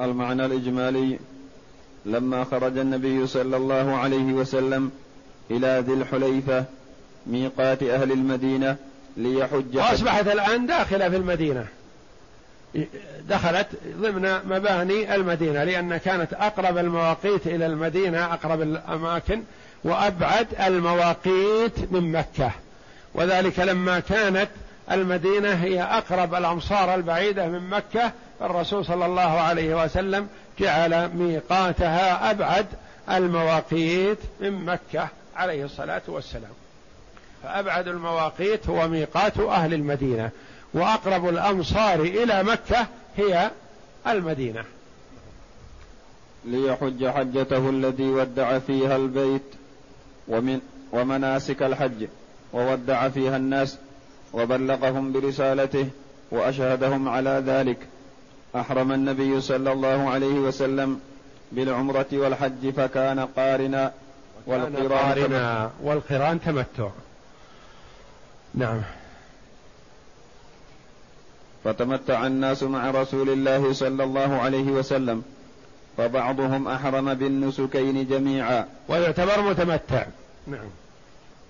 [0.01, 1.19] المعنى الإجمالي
[2.07, 4.91] لما خرج النبي صلى الله عليه وسلم
[5.51, 6.65] إلى ذي الحليفة
[7.27, 8.77] ميقات أهل المدينة
[9.17, 11.67] ليحج وأصبحت الآن داخلة في المدينة.
[13.29, 13.69] دخلت
[14.01, 19.43] ضمن مباني المدينة لأن كانت أقرب المواقيت إلى المدينة أقرب الأماكن
[19.85, 22.51] وأبعد المواقيت من مكة.
[23.15, 24.49] وذلك لما كانت
[24.91, 28.13] المدينة هي أقرب الأمصار البعيدة من مكة
[28.43, 30.29] الرسول صلى الله عليه وسلم
[30.59, 32.67] جعل ميقاتها أبعد
[33.11, 36.53] المواقيت من مكة عليه الصلاة والسلام.
[37.43, 40.31] فأبعد المواقيت هو ميقات أهل المدينة
[40.75, 43.51] وأقرب الأمصار إلى مكة هي
[44.07, 44.65] المدينة.
[46.45, 49.43] ليحج حجته الذي ودع فيها البيت.
[50.29, 50.61] ومن
[50.93, 52.07] ومناسك الحج
[52.53, 53.79] وودع فيها الناس
[54.33, 55.89] وبلغهم برسالته
[56.31, 57.79] وأشهدهم على ذلك.
[58.57, 61.01] أحرم النبي صلى الله عليه وسلم
[61.53, 63.93] بالعمرة والحج فكان قارنا
[64.47, 66.89] والقران قارنا والقران تمتع.
[68.55, 68.83] نعم.
[71.65, 75.23] فتمتع الناس مع رسول الله صلى الله عليه وسلم.
[75.99, 78.65] فبعضهم أحرم بالنسكين جميعا.
[78.89, 80.05] ويعتبر متمتع.
[80.47, 80.69] نعم.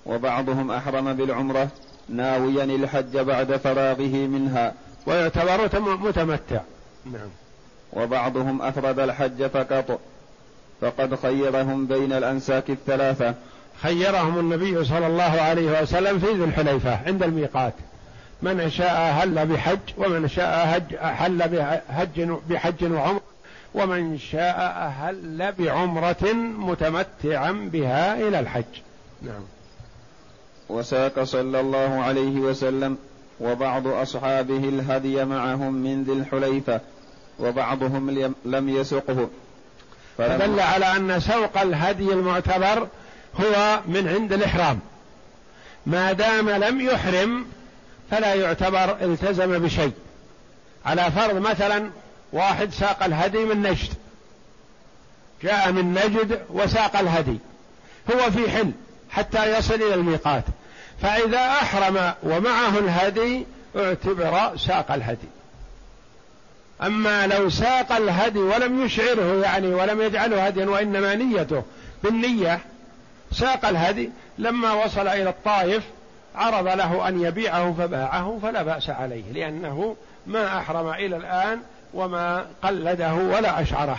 [0.07, 1.69] وبعضهم أحرم بالعمرة
[2.09, 4.75] ناويا الحج بعد فراغه منها.
[5.07, 6.61] ويعتبر متمتع.
[7.07, 7.29] نعم.
[7.93, 10.01] وبعضهم أفرد الحج فقط.
[10.81, 13.35] فقد خيرهم بين الأنساك الثلاثة.
[13.83, 17.75] خيرهم النبي صلى الله عليه وسلم في ذي الحليفة عند الميقات.
[18.43, 23.21] من شاء هل بحج ومن شاء هج حل بحج بحج وعمر
[23.75, 28.65] ومن شاء أهل بعمرة متمتعا بها إلى الحج.
[29.23, 29.43] نعم.
[30.69, 32.99] وساق صلى الله عليه وسلم
[33.41, 36.81] وبعض أصحابه الهدي معهم من ذي الحليفة
[37.39, 39.29] وبعضهم لم يسقه.
[40.19, 42.89] فدل على أن سوق الهدي المعتبر
[43.41, 44.79] هو من عند الإحرام.
[45.87, 47.47] ما دام لم يحرم
[48.11, 49.93] فلا يعتبر التزم بشيء.
[50.87, 51.91] على فرض مثلا
[52.35, 53.89] واحد ساق الهدي من نجد.
[55.43, 57.39] جاء من نجد وساق الهدي.
[58.13, 58.73] هو في حل
[59.11, 60.45] حتى يصل إلى الميقات.
[61.03, 65.29] فإذا أحرم ومعه الهدي اعتبر ساق الهدي.
[66.83, 71.63] أما لو ساق الهدي ولم يشعره يعني ولم يجعله هديا وإنما نيته
[72.03, 72.61] بالنية
[73.33, 74.11] ساق الهدي.
[74.39, 75.83] لما وصل إلى الطائف
[76.35, 81.61] عرض له أن يبيعه فباعه فلا بأس عليه لأنه ما أحرم إلى الآن
[81.95, 83.99] وما قلده ولا أشعره.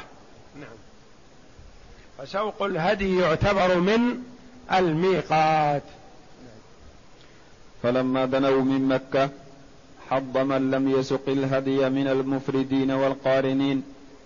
[0.56, 0.78] نعم.
[2.18, 4.00] فسوق الهدي يعتبر من
[4.74, 5.84] الميقات.
[7.84, 9.30] فلما دنوا من مكة
[10.10, 13.84] حض من لم يسق الهدي من المفردين والقارنين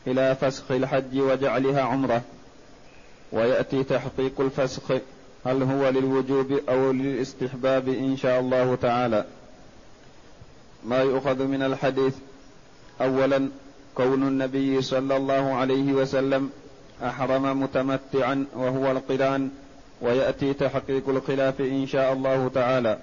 [0.07, 2.21] إلى فسخ الحج وجعلها عمرة.
[3.31, 4.91] ويأتي تحقيق الفسخ
[5.45, 9.25] هل هو للوجوب أو للاستحباب إن شاء الله تعالى.
[10.85, 12.13] ما يؤخذ من الحديث
[13.01, 13.49] أولا
[13.95, 16.49] كون النبي صلى الله عليه وسلم
[17.03, 19.49] أحرم متمتعا وهو القرآن
[20.01, 22.97] ويأتي تحقيق الخلاف إن شاء الله تعالى.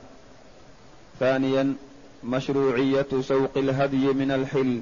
[1.20, 1.74] ثانيا
[2.24, 4.80] مشروعية سوق الهدي من الحل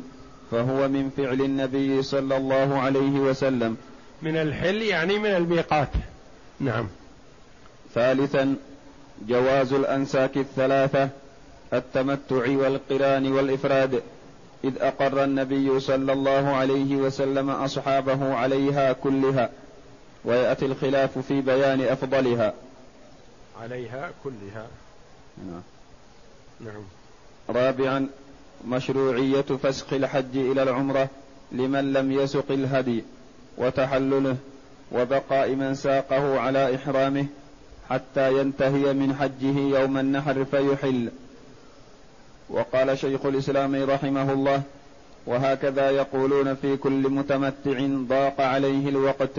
[0.51, 3.77] فهو من فعل النبي صلى الله عليه وسلم.
[4.23, 5.89] من الحل يعني من الميقات.
[6.61, 6.87] نعم.
[7.95, 8.57] ثالثا
[9.29, 11.09] جواز الأنساك الثلاثة
[11.73, 14.03] التمتع والقران والإفراد.
[14.65, 19.51] إذ أقر النبي صلى الله عليه وسلم أصحابه عليها كلها
[20.25, 22.55] ويأتي الخلاف في بيان أفضلها.
[23.63, 24.67] عليها كلها.
[25.39, 25.63] نعم.
[26.61, 26.83] نعم.
[27.49, 28.09] رابعا
[28.69, 31.09] مشروعية فسخ الحج إلى العمرة
[31.53, 33.05] لمن لم يسق الهدي
[33.59, 34.37] وتحلله
[34.93, 37.27] وبقاء من ساقه على إحرامه
[37.91, 41.11] حتى ينتهي من حجه يوم النحر فيحل.
[42.51, 44.63] وقال شيخ الإسلام رحمه الله
[45.27, 47.79] وهكذا يقولون في كل متمتع
[48.09, 49.31] ضاق عليه الوقت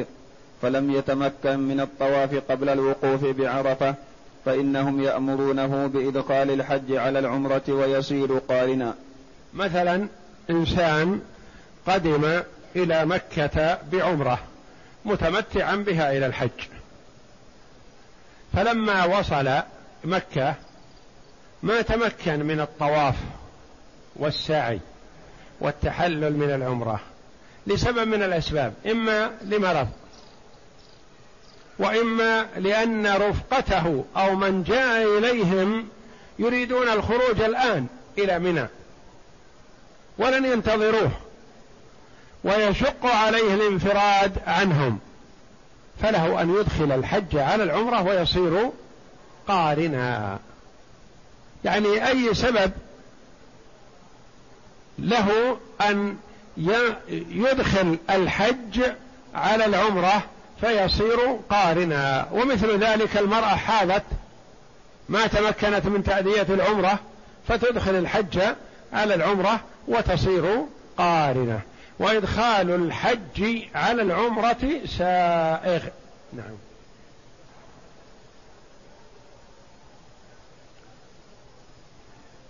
[0.62, 3.96] فلم يتمكن من الطواف قبل الوقوف بعرفة
[4.46, 8.96] فإنهم يأمرونه بإدخال الحج على العمرة ويصير قارنا.
[9.54, 10.08] مثلا
[10.50, 11.22] إنسان
[11.88, 12.42] قدم
[12.76, 14.40] إلى مكة بعمرة
[15.06, 16.50] متمتعا بها إلى الحج.
[18.54, 19.50] فلما وصل
[20.04, 20.56] مكة
[21.66, 23.16] ما تمكن من الطواف
[24.16, 24.80] والسعي
[25.60, 27.00] والتحلل من العمرة
[27.68, 29.88] لسبب من الأسباب إما لمرض
[31.80, 35.88] وإما لأن رفقته أو من جاء إليهم
[36.40, 37.88] يريدون الخروج الآن
[38.18, 38.68] إلى منى.
[40.18, 41.12] ولن ينتظروه
[42.44, 45.00] ويشق عليه الانفراد عنهم.
[46.02, 48.72] فله أن يدخل الحج على العمرة ويصير
[49.48, 50.40] قارنا.
[51.66, 52.72] يعني أي سبب
[55.00, 56.18] له أن
[57.30, 58.82] يدخل الحج
[59.36, 60.24] على العمرة
[60.62, 62.28] فيصير قارنا.
[62.32, 64.04] ومثل ذلك المرأة حاضت
[65.10, 67.00] ما تمكنت من تأدية العمرة
[67.48, 68.40] فتدخل الحج
[68.94, 70.66] على العمرة وتصير
[70.98, 71.60] قارنة.
[72.00, 75.82] وإدخال الحج على العمرة سائغ.
[76.34, 76.56] نعم.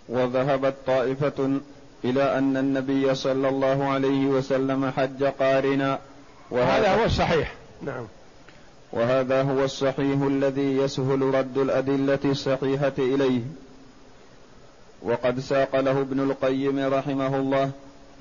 [0.10, 1.60] وذهبت طائفة
[2.06, 5.99] إلى أن النبي صلى الله عليه وسلم حج قارنا.
[6.51, 7.53] وهذا هو الصحيح.
[7.82, 8.06] نعم.
[8.91, 13.41] وهذا هو الصحيح الذي يسهل رد الأدلة الصحيحة إليه.
[15.01, 17.72] وقد ساق له ابن القيم رحمه الله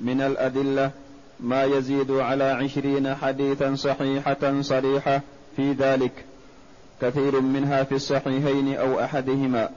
[0.00, 0.90] من الأدلة
[1.40, 5.20] ما يزيد على عشرين حديثا صحيحة صريحة
[5.56, 6.12] في ذلك.
[7.02, 9.68] كثير منها في الصحيحين أو أحدهما.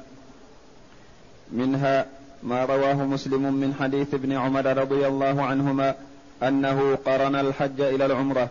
[1.52, 2.06] منها
[2.43, 5.95] ما رواه مسلم من حديث ابن عمر رضي الله عنهما
[6.43, 8.50] أنه قرن الحج إلى العمرة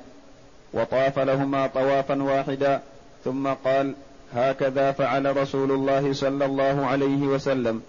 [0.72, 2.80] وطاف لهما طوافا واحدا
[3.24, 3.94] ثم قال
[4.34, 7.82] هكذا فعل رسول الله صلى الله عليه وسلم.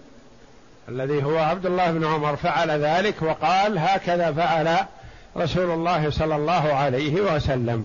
[0.88, 4.76] الذي هو عبد الله بن عمر فعل ذلك وقال هكذا فعل
[5.36, 7.84] رسول الله صلى الله عليه وسلم.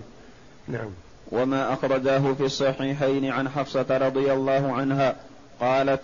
[0.68, 0.90] نعم.
[1.32, 5.16] وما أخرجاه في الصحيحين عن حفصة رضي الله عنها
[5.60, 6.00] قالت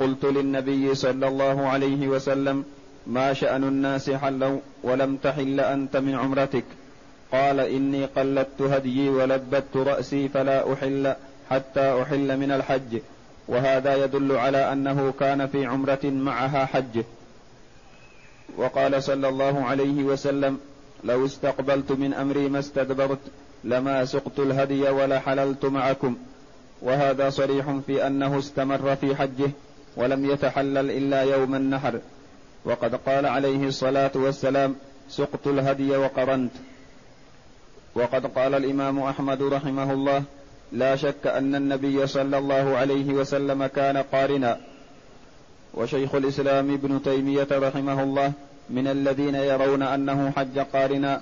[0.00, 2.64] قلت للنبي صلى الله عليه وسلم
[3.06, 6.64] ما شأن الناس حلوا ولم تحل أنت من عمرتك.
[7.32, 11.14] قال إني قلدت هديي ولبت رأسي فلا أحل
[11.50, 12.98] حتى أحل من الحج.
[13.48, 17.02] وهذا يدل على أنه كان في عمرة معها حج.
[18.56, 20.58] وقال صلى الله عليه وسلم
[21.04, 23.18] لو استقبلت من أمري ما استدبرت
[23.64, 26.16] لما سقت الهدي ولا حللت معكم.
[26.82, 29.50] وهذا صريح في أنه استمر في حجه
[29.96, 32.00] ولم يتحلل إلا يوم النحر.
[32.64, 34.76] وقد قال عليه الصلاة والسلام
[35.08, 36.52] سقت الهدي وقرنت.
[37.94, 40.22] وقد قال الإمام أحمد رحمه الله
[40.72, 44.60] لا شك أن النبي صلى الله عليه وسلم كان قارنا.
[45.74, 48.32] وشيخ الإسلام ابن تيمية رحمه الله
[48.70, 51.20] من الذين يرون أنه حج قارنا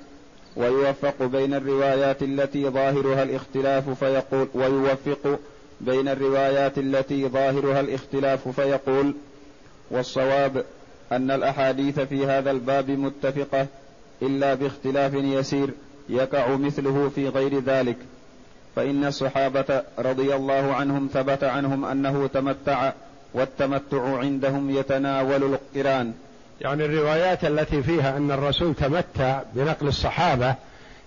[0.57, 5.39] ويوفق بين الروايات التي ظاهرها الاختلاف فيقول ويوفق
[5.81, 9.15] بين الروايات التي ظاهرها الاختلاف فيقول
[9.91, 10.65] والصواب
[11.13, 13.67] أن الأحاديث في هذا الباب متفقة
[14.23, 15.71] إلا باختلاف يسير
[16.09, 17.97] يقع مثله في غير ذلك.
[18.77, 22.93] فإن الصحابة رضي الله عنهم ثبت عنهم أنه تمتع
[23.35, 26.13] والتمتع عندهم يتناول القرآن.
[26.61, 30.55] يعني الروايات التي فيها أن الرسول تمتع بنقل الصحابة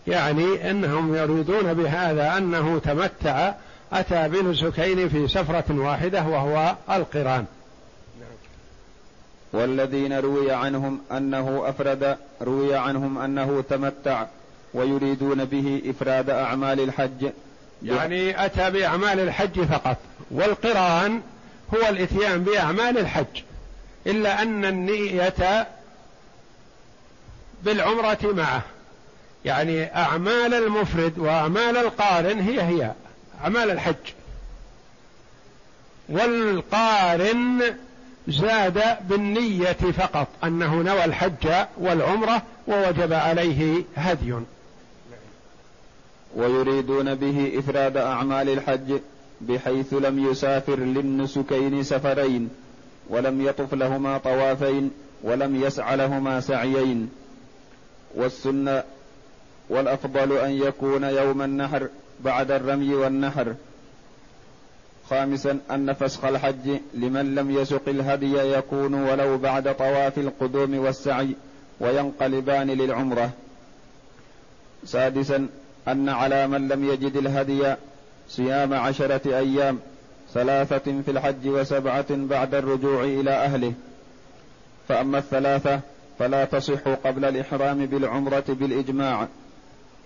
[0.08, 3.54] يعني أنهم يريدون بهذا أنه تمتع
[3.94, 7.46] أتى بنسكين في سفرة واحدة وهو القران.
[9.54, 14.26] والذين روي عنهم أنه أفرد روي عنهم أنه تمتع
[14.74, 17.30] ويريدون به إفراد أعمال الحج.
[17.84, 19.98] يعني أتى بأعمال الحج فقط.
[20.32, 21.22] والقران
[21.76, 23.42] هو الإتيان بأعمال الحج.
[24.08, 25.68] إلا أن النية
[27.64, 28.62] بالعمرة معه.
[29.46, 32.92] يعني أعمال المفرد وأعمال القارن هي هي.
[33.44, 33.96] أعمال الحج.
[36.10, 37.62] والقارن
[38.28, 44.34] زاد بالنية فقط أنه نوى الحج والعمرة ووجب عليه هدي.
[46.36, 49.00] ويريدون به إفراد أعمال الحج
[49.42, 52.50] بحيث لم يسافر للنسكين سفرين
[53.10, 54.92] ولم يطف لهما طوافين
[55.24, 57.10] ولم يسع لهما سعيين.
[58.16, 58.84] والسنة
[59.70, 61.88] والأفضل أن يكون يوم النحر
[62.24, 63.56] بعد الرمي والنحر
[65.10, 71.36] خامسا أن فسخ الحج لمن لم يسق الهدي يكون ولو بعد طواف القدوم والسعي
[71.80, 73.30] وينقلبان للعمرة.
[74.86, 75.48] سادسا
[75.88, 77.76] أن على من لم يجد الهدي
[78.30, 79.80] صيام عشرة أيام
[80.34, 83.74] ثلاثة في الحج وسبعة بعد الرجوع إلى أهله.
[84.88, 85.80] فأما الثلاثة
[86.20, 89.28] فلا تصح قبل الإحرام بالعمرة بالإجماع.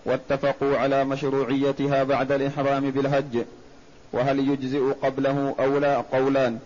[0.06, 3.44] واتفقوا على مشروعيتها بعد الإحرام بالحج
[4.14, 6.60] وهل يجزئ قبله أو لا قولان.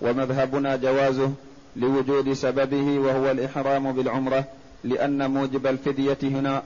[0.00, 1.32] ومذهبنا جوازه
[1.76, 4.44] لوجود سببه وهو الإحرام بالعمرة
[4.84, 6.62] لأن موجب الفدية هنا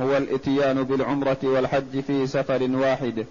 [0.00, 3.26] هو الإتيان بالعمرة والحج في سفر واحد.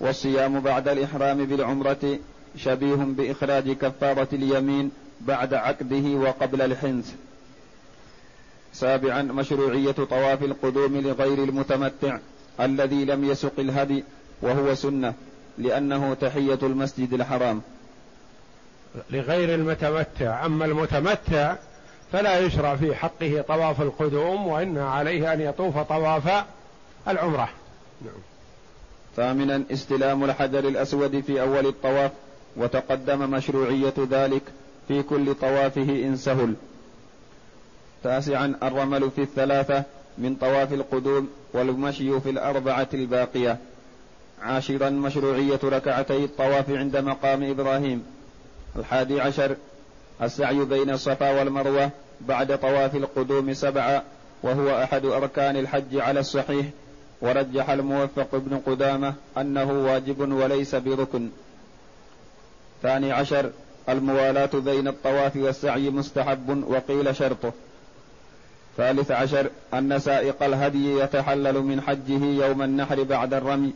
[0.00, 2.18] والصيام بعد الإحرام بالعمرة
[2.56, 7.12] شبيه بإخراج كفارة اليمين بعد عقده وقبل الحنث.
[8.72, 12.18] سابعا مشروعية طواف القدوم لغير المتمتع
[12.60, 14.04] الذي لم يسق الهدي
[14.42, 15.14] وهو سنة
[15.58, 17.62] لأنه تحية المسجد الحرام.
[19.10, 20.46] لغير المتمتع.
[20.46, 21.56] أما المتمتع
[22.12, 26.44] فلا يشرع في حقه طواف القدوم وإن عليه أن يطوف طواف
[27.08, 27.48] العمرة.
[28.04, 28.14] نعم.
[29.16, 32.10] ثامنا استلام الحجر الأسود في أول الطواف
[32.56, 34.42] وتقدم مشروعية ذلك
[34.88, 36.54] في كل طوافه إن سهل.
[38.04, 39.82] تاسعا الرمل في الثلاثة
[40.18, 43.58] من طواف القدوم والمشي في الأربعة الباقية.
[44.42, 48.04] عاشرا مشروعية ركعتي الطواف عند مقام إبراهيم.
[48.76, 49.56] الحادي عشر
[50.22, 51.90] السعي بين الصفا والمروة
[52.20, 54.02] بعد طواف القدوم سبعة
[54.42, 56.66] وهو أحد أركان الحج على الصحيح.
[57.20, 61.28] ورجح الموفق ابن قدامة أنه واجب وليس بركن.
[62.82, 63.50] ثاني عشر
[63.88, 67.52] الموالاة بين الطواف والسعي مستحب وقيل شرطه.
[68.76, 73.72] ثالث عشر أن سائق الهدي يتحلل من حجه يوم النحر بعد الرمي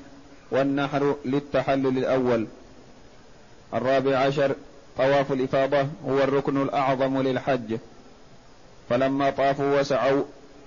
[0.51, 2.47] والنحر للتحلل الأول.
[3.75, 4.55] الرابع عشر
[4.99, 7.77] طواف الإفاضة هو الركن الأعظم للحج.
[8.89, 10.23] فلما طافوا وسعوا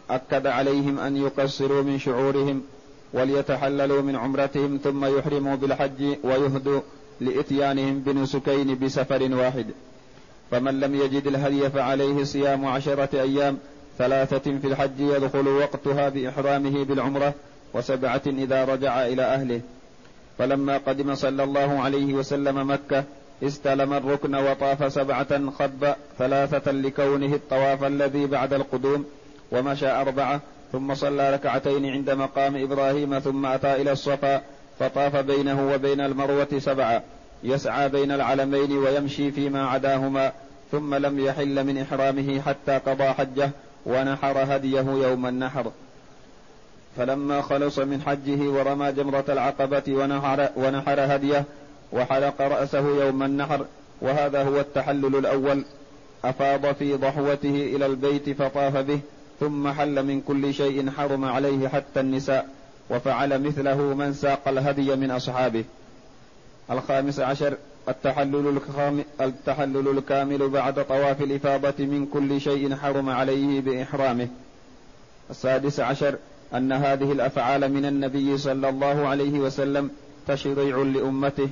[0.10, 2.62] أكد عليهم أن يقصروا من شعورهم
[3.14, 6.82] وليتحللوا من عمرتهم ثم يحرموا بالحج ويهدوا
[7.22, 9.66] لإتيانهم بنسكين بسفر واحد.
[10.52, 13.58] فمن لم يجد الهدي فعليه صيام عشرة أيام
[14.00, 17.34] ثلاثة في الحج يدخل وقتها بإحرامه بالعمرة
[17.74, 19.62] وسبعة إذا رجع إلى أهله.
[20.38, 23.04] فلما قدم صلى الله عليه وسلم مكة
[23.43, 29.06] استلم الركن وطاف سبعة خب ثلاثة لكونه الطواف الذي بعد القدوم
[29.52, 30.41] ومشى أربعة
[30.72, 34.41] ثم صلى ركعتين عند مقام إبراهيم ثم أتى إلى الصفا
[34.80, 37.04] فطاف بينه وبين المروة سبعة.
[37.43, 40.32] يسعى بين العلمين ويمشي فيما عداهما
[40.72, 43.52] ثم لم يحل من إحرامه حتى قضى حجه
[43.86, 45.72] ونحر هديه يوم النحر.
[46.98, 51.44] فلما خلص من حجه ورمى جمرة العقبة ونحر, ونحر هديه
[51.92, 53.66] وحلق رأسه يوم النحر
[54.02, 55.66] وهذا هو التحلل الأول.
[56.26, 59.00] أفاض في ضحوته إلى البيت فطاف به
[59.40, 62.50] ثم حل من كل شيء حرم عليه حتى النساء
[62.90, 65.64] وفعل مثله من ساق الهدي من أصحابه.
[66.72, 67.58] الخامس عشر
[67.90, 74.28] التحلل الكامل, التحلل الكامل بعد طواف الإفاضة من كل شيء حرم عليه بإحرامه.
[75.30, 76.16] السادس عشر
[76.54, 79.90] أن هذه الأفعال من النبي صلى الله عليه وسلم
[80.28, 81.50] تشريع لأمته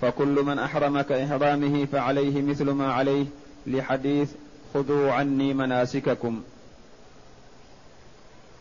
[0.00, 3.26] فكل من أحرم كإحرامه فعليه مثل ما عليه
[3.66, 4.30] لحديث
[4.74, 6.42] خذوا عني مناسككم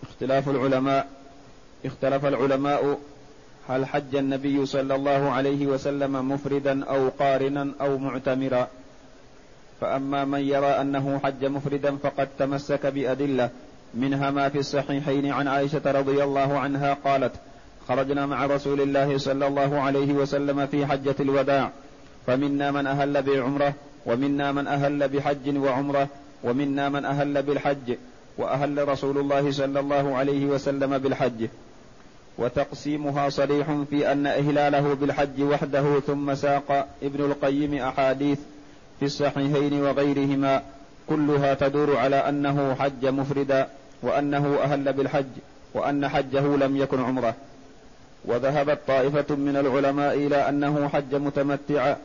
[0.03, 1.07] اختلاف العلماء
[1.85, 2.99] اختلف العلماء
[3.69, 8.67] هل حج النبي صلى الله عليه وسلم مفردا أو قارنا أو معتمرا؟
[9.81, 13.49] فأما من يرى أنه حج مفردا فقد تمسك بأدلة.
[13.93, 17.31] منها ما في الصحيحين عن عائشة رضي الله عنها قالت
[17.87, 21.71] خرجنا مع رسول الله صلى الله عليه وسلم في حجة الوداع.
[22.27, 23.73] فمنا من أهل بعمرة
[24.05, 26.07] ومنا من أهل بحج وعمرة
[26.43, 27.95] ومنا من أهل بالحج
[28.37, 31.47] وأهل رسول الله صلى الله عليه وسلم بالحج.
[32.39, 38.39] وتقسيمها صريح في أن إهلاله بالحج وحده ثم ساق ابن القيم أحاديث
[38.99, 40.61] في الصحيحين وغيرهما
[41.09, 43.67] كلها تدور على أنه حج مفردا
[44.01, 45.25] وأنه أهل بالحج
[45.73, 47.35] وأن حجه لم يكن عمرة.
[48.25, 51.97] وذهبت طائفة من العلماء إلى أنه حج متمتعا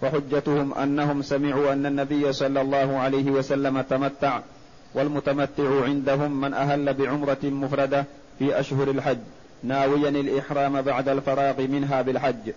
[0.00, 4.40] فحجتهم أنهم سمعوا أن النبي صلى الله عليه وسلم تمتع
[4.94, 8.04] والمتمتع عندهم من أهل بعمرة مفردة
[8.38, 9.18] في أشهر الحج.
[9.62, 12.52] ناويا الإحرام بعد الفراغ منها بالحج.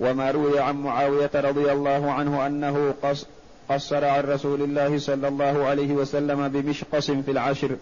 [0.00, 2.94] وما روي عن معاوية رضي الله عنه أنه
[3.68, 7.76] قصر عن رسول الله صلى الله عليه وسلم بمشقص في العشر.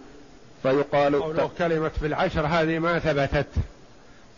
[0.63, 3.47] فيقال قوله كلمة في العشر هذه ما ثبتت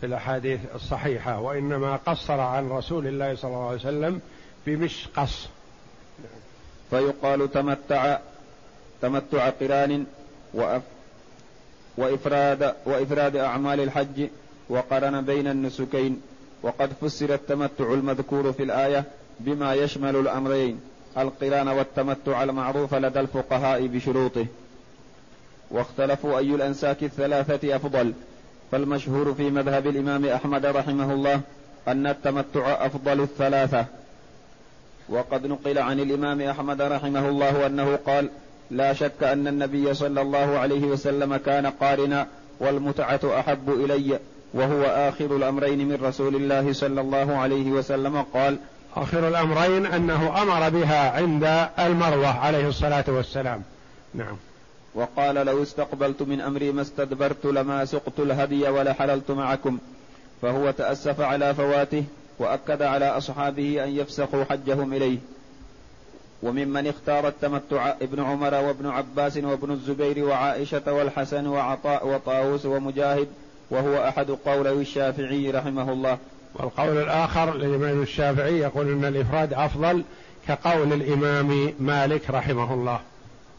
[0.00, 4.20] في الأحاديث الصحيحة وإنما قصر عن رسول الله صلى الله عليه وسلم
[4.66, 5.48] بمشقص.
[6.90, 8.18] فيقال تمتع
[9.02, 10.06] تمتع قران
[11.96, 14.28] وإفراد وإفراد أعمال الحج
[14.68, 16.20] وقرن بين النسكين.
[16.62, 19.04] وقد فسر التمتع المذكور في الآية
[19.40, 20.80] بما يشمل الأمرين
[21.18, 24.46] القران والتمتع المعروف لدى الفقهاء بشروطه.
[25.70, 28.12] واختلفوا أي الأنساك الثلاثة أفضل.
[28.72, 31.40] فالمشهور في مذهب الإمام أحمد رحمه الله
[31.88, 33.86] أن التمتع أفضل الثلاثة.
[35.08, 38.30] وقد نقل عن الإمام أحمد رحمه الله أنه قال
[38.70, 42.26] لا شك أن النبي صلى الله عليه وسلم كان قارنا
[42.60, 44.18] والمتعة أحب إلي
[44.54, 48.22] وهو آخر الأمرين من رسول الله صلى الله عليه وسلم.
[48.22, 48.58] قال
[48.96, 53.62] آخر الأمرين أنه أمر بها عند المروة عليه الصلاة والسلام.
[54.14, 54.36] نعم.
[54.94, 59.78] وقال لو استقبلت من أمري ما استدبرت لما سقت الهدي ولا حللت معكم.
[60.42, 62.04] فهو تأسف على فواته
[62.38, 65.18] وأكد على أصحابه أن يفسخوا حجهم إليه.
[66.42, 73.28] وممن اختار التمتع ابن عمر وابن عباس وابن الزبير وعائشة والحسن وعطاء وطاووس ومجاهد
[73.70, 76.18] وهو أحد قولي الشافعي رحمه الله.
[76.54, 80.04] والقول الآخر للإمام الشافعي يقول أن الإفراد أفضل
[80.48, 83.00] كقول الإمام مالك رحمه الله.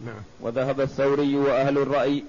[0.05, 0.21] نعم.
[0.41, 2.23] وذهب الثوري وأهل الرأي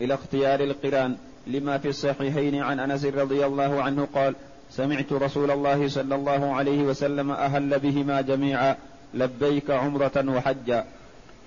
[0.00, 1.16] إلى اختيار القران
[1.46, 4.34] لما في الصحيحين عن أنس رضي الله عنه قال
[4.70, 8.76] سمعت رسول الله صلى الله عليه وسلم أهل بهما جميعا.
[9.14, 10.84] لبيك عمرة وحجا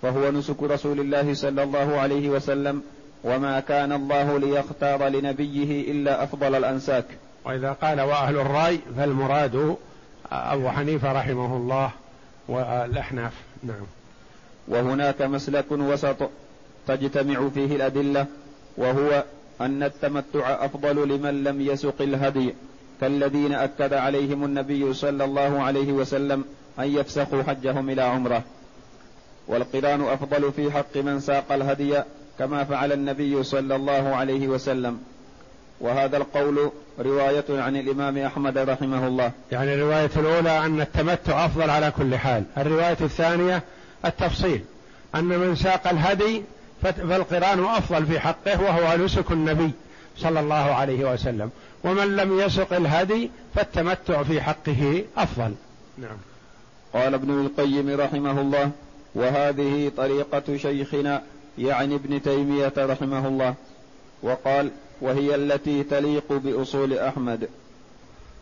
[0.02, 2.82] فهو نسك رسول الله صلى الله عليه وسلم
[3.24, 7.06] وما كان الله ليختار لنبيه إلا أفضل الأنساك.
[7.46, 9.76] وإذا قال وأهل الرأي فالمراد
[10.32, 11.92] أبو حنيفة رحمه الله
[12.48, 13.34] والأحناف.
[13.64, 13.86] نعم.
[14.68, 16.30] وهناك مسلك وسط
[16.88, 18.26] تجتمع فيه الأدلة
[18.78, 19.24] وهو
[19.62, 22.54] أن التمتع أفضل لمن لم يسق الهدي
[23.02, 26.44] كالذين أكد عليهم النبي صلى الله عليه وسلم
[26.80, 28.44] أن يفسخوا حجهم إلى عمرة.
[29.48, 32.02] والقرآن أفضل في حق من ساق الهدي
[32.40, 35.00] كما فعل النبي صلى الله عليه وسلم.
[35.80, 39.32] وهذا القول رواية عن الإمام أحمد رحمه الله.
[39.52, 42.44] يعني الرواية الأولى أن التمتع أفضل على كل حال.
[42.58, 43.64] الرواية الثانية
[44.06, 44.64] التفصيل.
[45.16, 46.44] أن من ساق الهدي
[46.82, 49.72] فالقرآن أفضل في حقه وهو نسك النبي
[50.18, 51.50] صلى الله عليه وسلم.
[51.84, 55.54] ومن لم يسق الهدي فالتمتع في حقه أفضل.
[55.98, 56.18] نعم.
[56.96, 58.72] قال ابن القيم رحمه الله
[59.16, 61.22] وهذه طريقة شيخنا
[61.58, 63.54] يعني ابن تيمية رحمه الله
[64.24, 64.72] وقال
[65.02, 67.50] وهي التي تليق بأصول أحمد.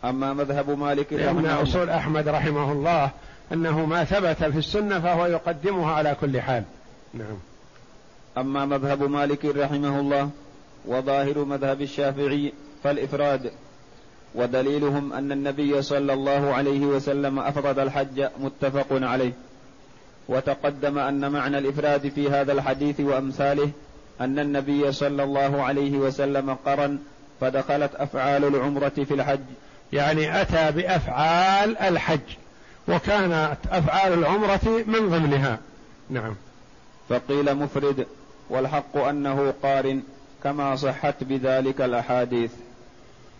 [0.04, 1.62] أما مذهب مالك رحمه الله.
[1.62, 3.10] أصول أحمد رحمه الله
[3.52, 6.64] أنه ما ثبت في السنة فهو يقدمها على كل حال.
[7.14, 7.36] نعم.
[8.38, 10.30] أما مذهب مالك رحمه الله
[10.86, 12.52] وظاهر مذهب الشافعي
[12.84, 13.52] فالإفراد.
[14.34, 19.32] ودليلهم أن النبي صلى الله عليه وسلم أفرد الحج متفق عليه.
[20.28, 23.70] وتقدم أن معنى الإفراد في هذا الحديث وأمثاله
[24.20, 26.98] أن النبي صلى الله عليه وسلم قرن
[27.40, 29.40] فدخلت أفعال العمرة في الحج.
[29.92, 32.20] يعني أتى بأفعال الحج
[32.88, 35.58] وكانت أفعال العمرة من ضمنها.
[36.10, 36.34] نعم.
[37.08, 38.06] فقيل مفرد
[38.50, 40.02] والحق أنه قارن
[40.44, 42.50] كما صحت بذلك الأحاديث.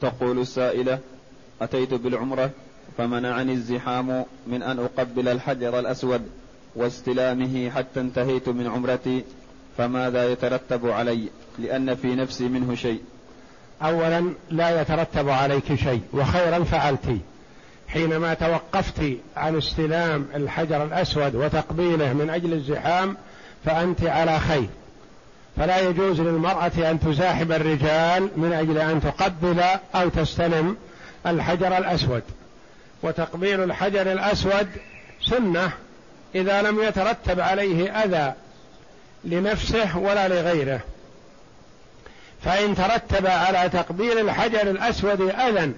[0.00, 0.98] تقول السائلة
[1.62, 2.50] أتيت بالعمرة
[2.98, 6.22] فمنعني الزحام من أن أقبل الحجر الأسود
[6.76, 9.24] واستلامه حتى انتهيت من عمرتي
[9.78, 11.28] فماذا يترتب علي؟
[11.58, 13.00] لأن في نفسي منه شيء.
[13.82, 17.18] أولا لا يترتب عليك شيء وخيرا فعلت.
[17.88, 19.02] حينما توقفت
[19.36, 23.16] عن استلام الحجر الأسود وتقبيله من أجل الزحام
[23.64, 24.68] فأنت على خير.
[25.60, 29.62] فلا يجوز للمرأة أن تزاحم الرجال من أجل أن تقبل
[29.94, 30.76] أو تستلم
[31.26, 32.22] الحجر الأسود.
[33.02, 34.68] وتقبيل الحجر الأسود
[35.22, 35.72] سنة
[36.34, 38.32] إذا لم يترتب عليه أذى
[39.24, 40.80] لنفسه ولا لغيره.
[42.44, 45.72] فإن ترتب على تقبيل الحجر الأسود أذى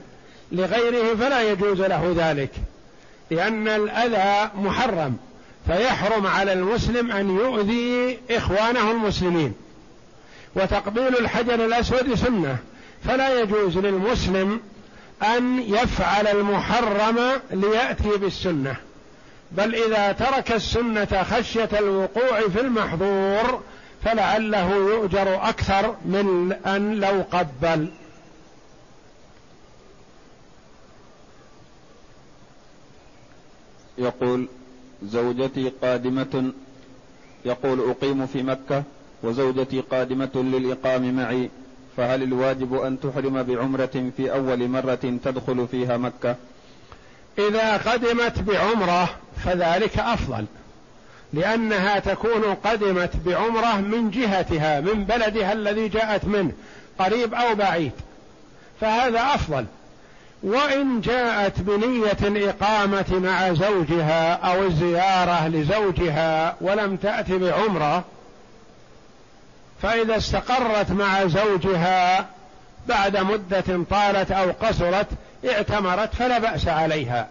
[0.52, 2.50] لغيره فلا يجوز له ذلك
[3.30, 5.16] لأن الأذى محرم
[5.66, 9.54] فيحرم على المسلم أن يؤذي إخوانه المسلمين.
[10.54, 12.56] وتقبيل الحجر الأسود سنة.
[13.04, 14.60] فلا يجوز للمسلم
[15.22, 17.18] أن يفعل المحرم
[17.50, 18.76] ليأتي بالسنة.
[19.52, 23.60] بل إذا ترك السنة خشية الوقوع في المحظور
[24.04, 27.92] فلعله يؤجر أكثر من أن لو قبل.
[33.98, 34.48] يقول
[35.02, 36.52] زوجتي قادمة
[37.44, 38.82] يقول أقيم في مكة
[39.22, 41.50] وزوجتي قادمة للإقام معي
[41.96, 46.36] فهل الواجب أن تحرم بعمرة في أول مرة تدخل فيها مكة؟
[47.38, 49.08] إذا قدمت بعمرة
[49.44, 50.44] فذلك أفضل
[51.32, 56.52] لأنها تكون قدمت بعمرة من جهتها من بلدها الذي جاءت منه
[56.98, 57.92] قريب أو بعيد
[58.80, 59.64] فهذا أفضل.
[60.42, 68.04] وإن جاءت بنية الإقامة مع زوجها أو الزيارة لزوجها ولم تأت بعمرة
[69.82, 72.26] فإذا استقرت مع زوجها
[72.88, 75.06] بعد مدة طالت أو قصرت
[75.48, 77.28] اعتمرت فلا بأس عليها.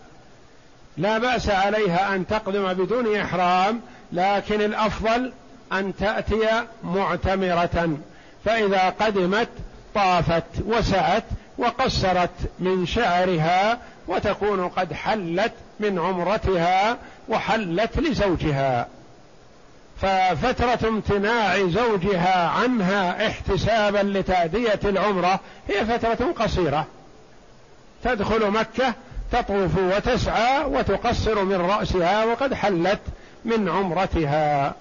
[0.97, 3.81] لا بأس عليها أن تقدم بدون إحرام
[4.11, 5.33] لكن الأفضل
[5.73, 7.97] أن تأتي معتمرة.
[8.45, 9.49] فإذا قدمت
[9.95, 11.23] طافت وسعت
[11.57, 12.29] وقصرت
[12.59, 13.77] من شعرها
[14.07, 16.97] وتكون قد حلت من عمرتها
[17.29, 18.87] وحلت لزوجها.
[20.01, 25.39] ففترة امتناع زوجها عنها احتسابا لتأدية العمرة
[25.69, 26.85] هي فترة قصيرة.
[28.03, 28.93] تدخل مكة
[29.31, 32.99] تطوف وتسعى وتقصر من رأسها وقد حلت
[33.45, 34.73] من عمرتها.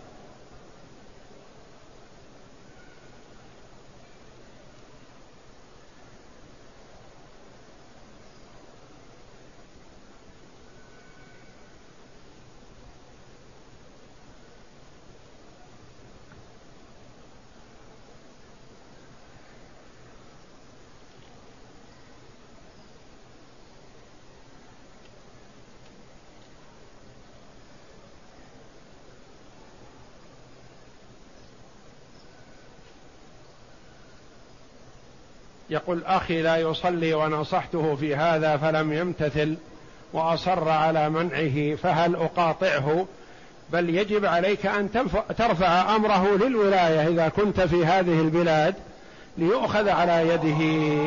[35.70, 39.56] يقول أخي لا يصلي ونصحته في هذا فلم يمتثل
[40.12, 43.06] وأصر على منعه فهل أقاطعه؟
[43.72, 44.90] بل يجب عليك أن
[45.38, 48.74] ترفع أمره للولاية إذا كنت في هذه البلاد
[49.38, 51.00] ليؤخذ على يده.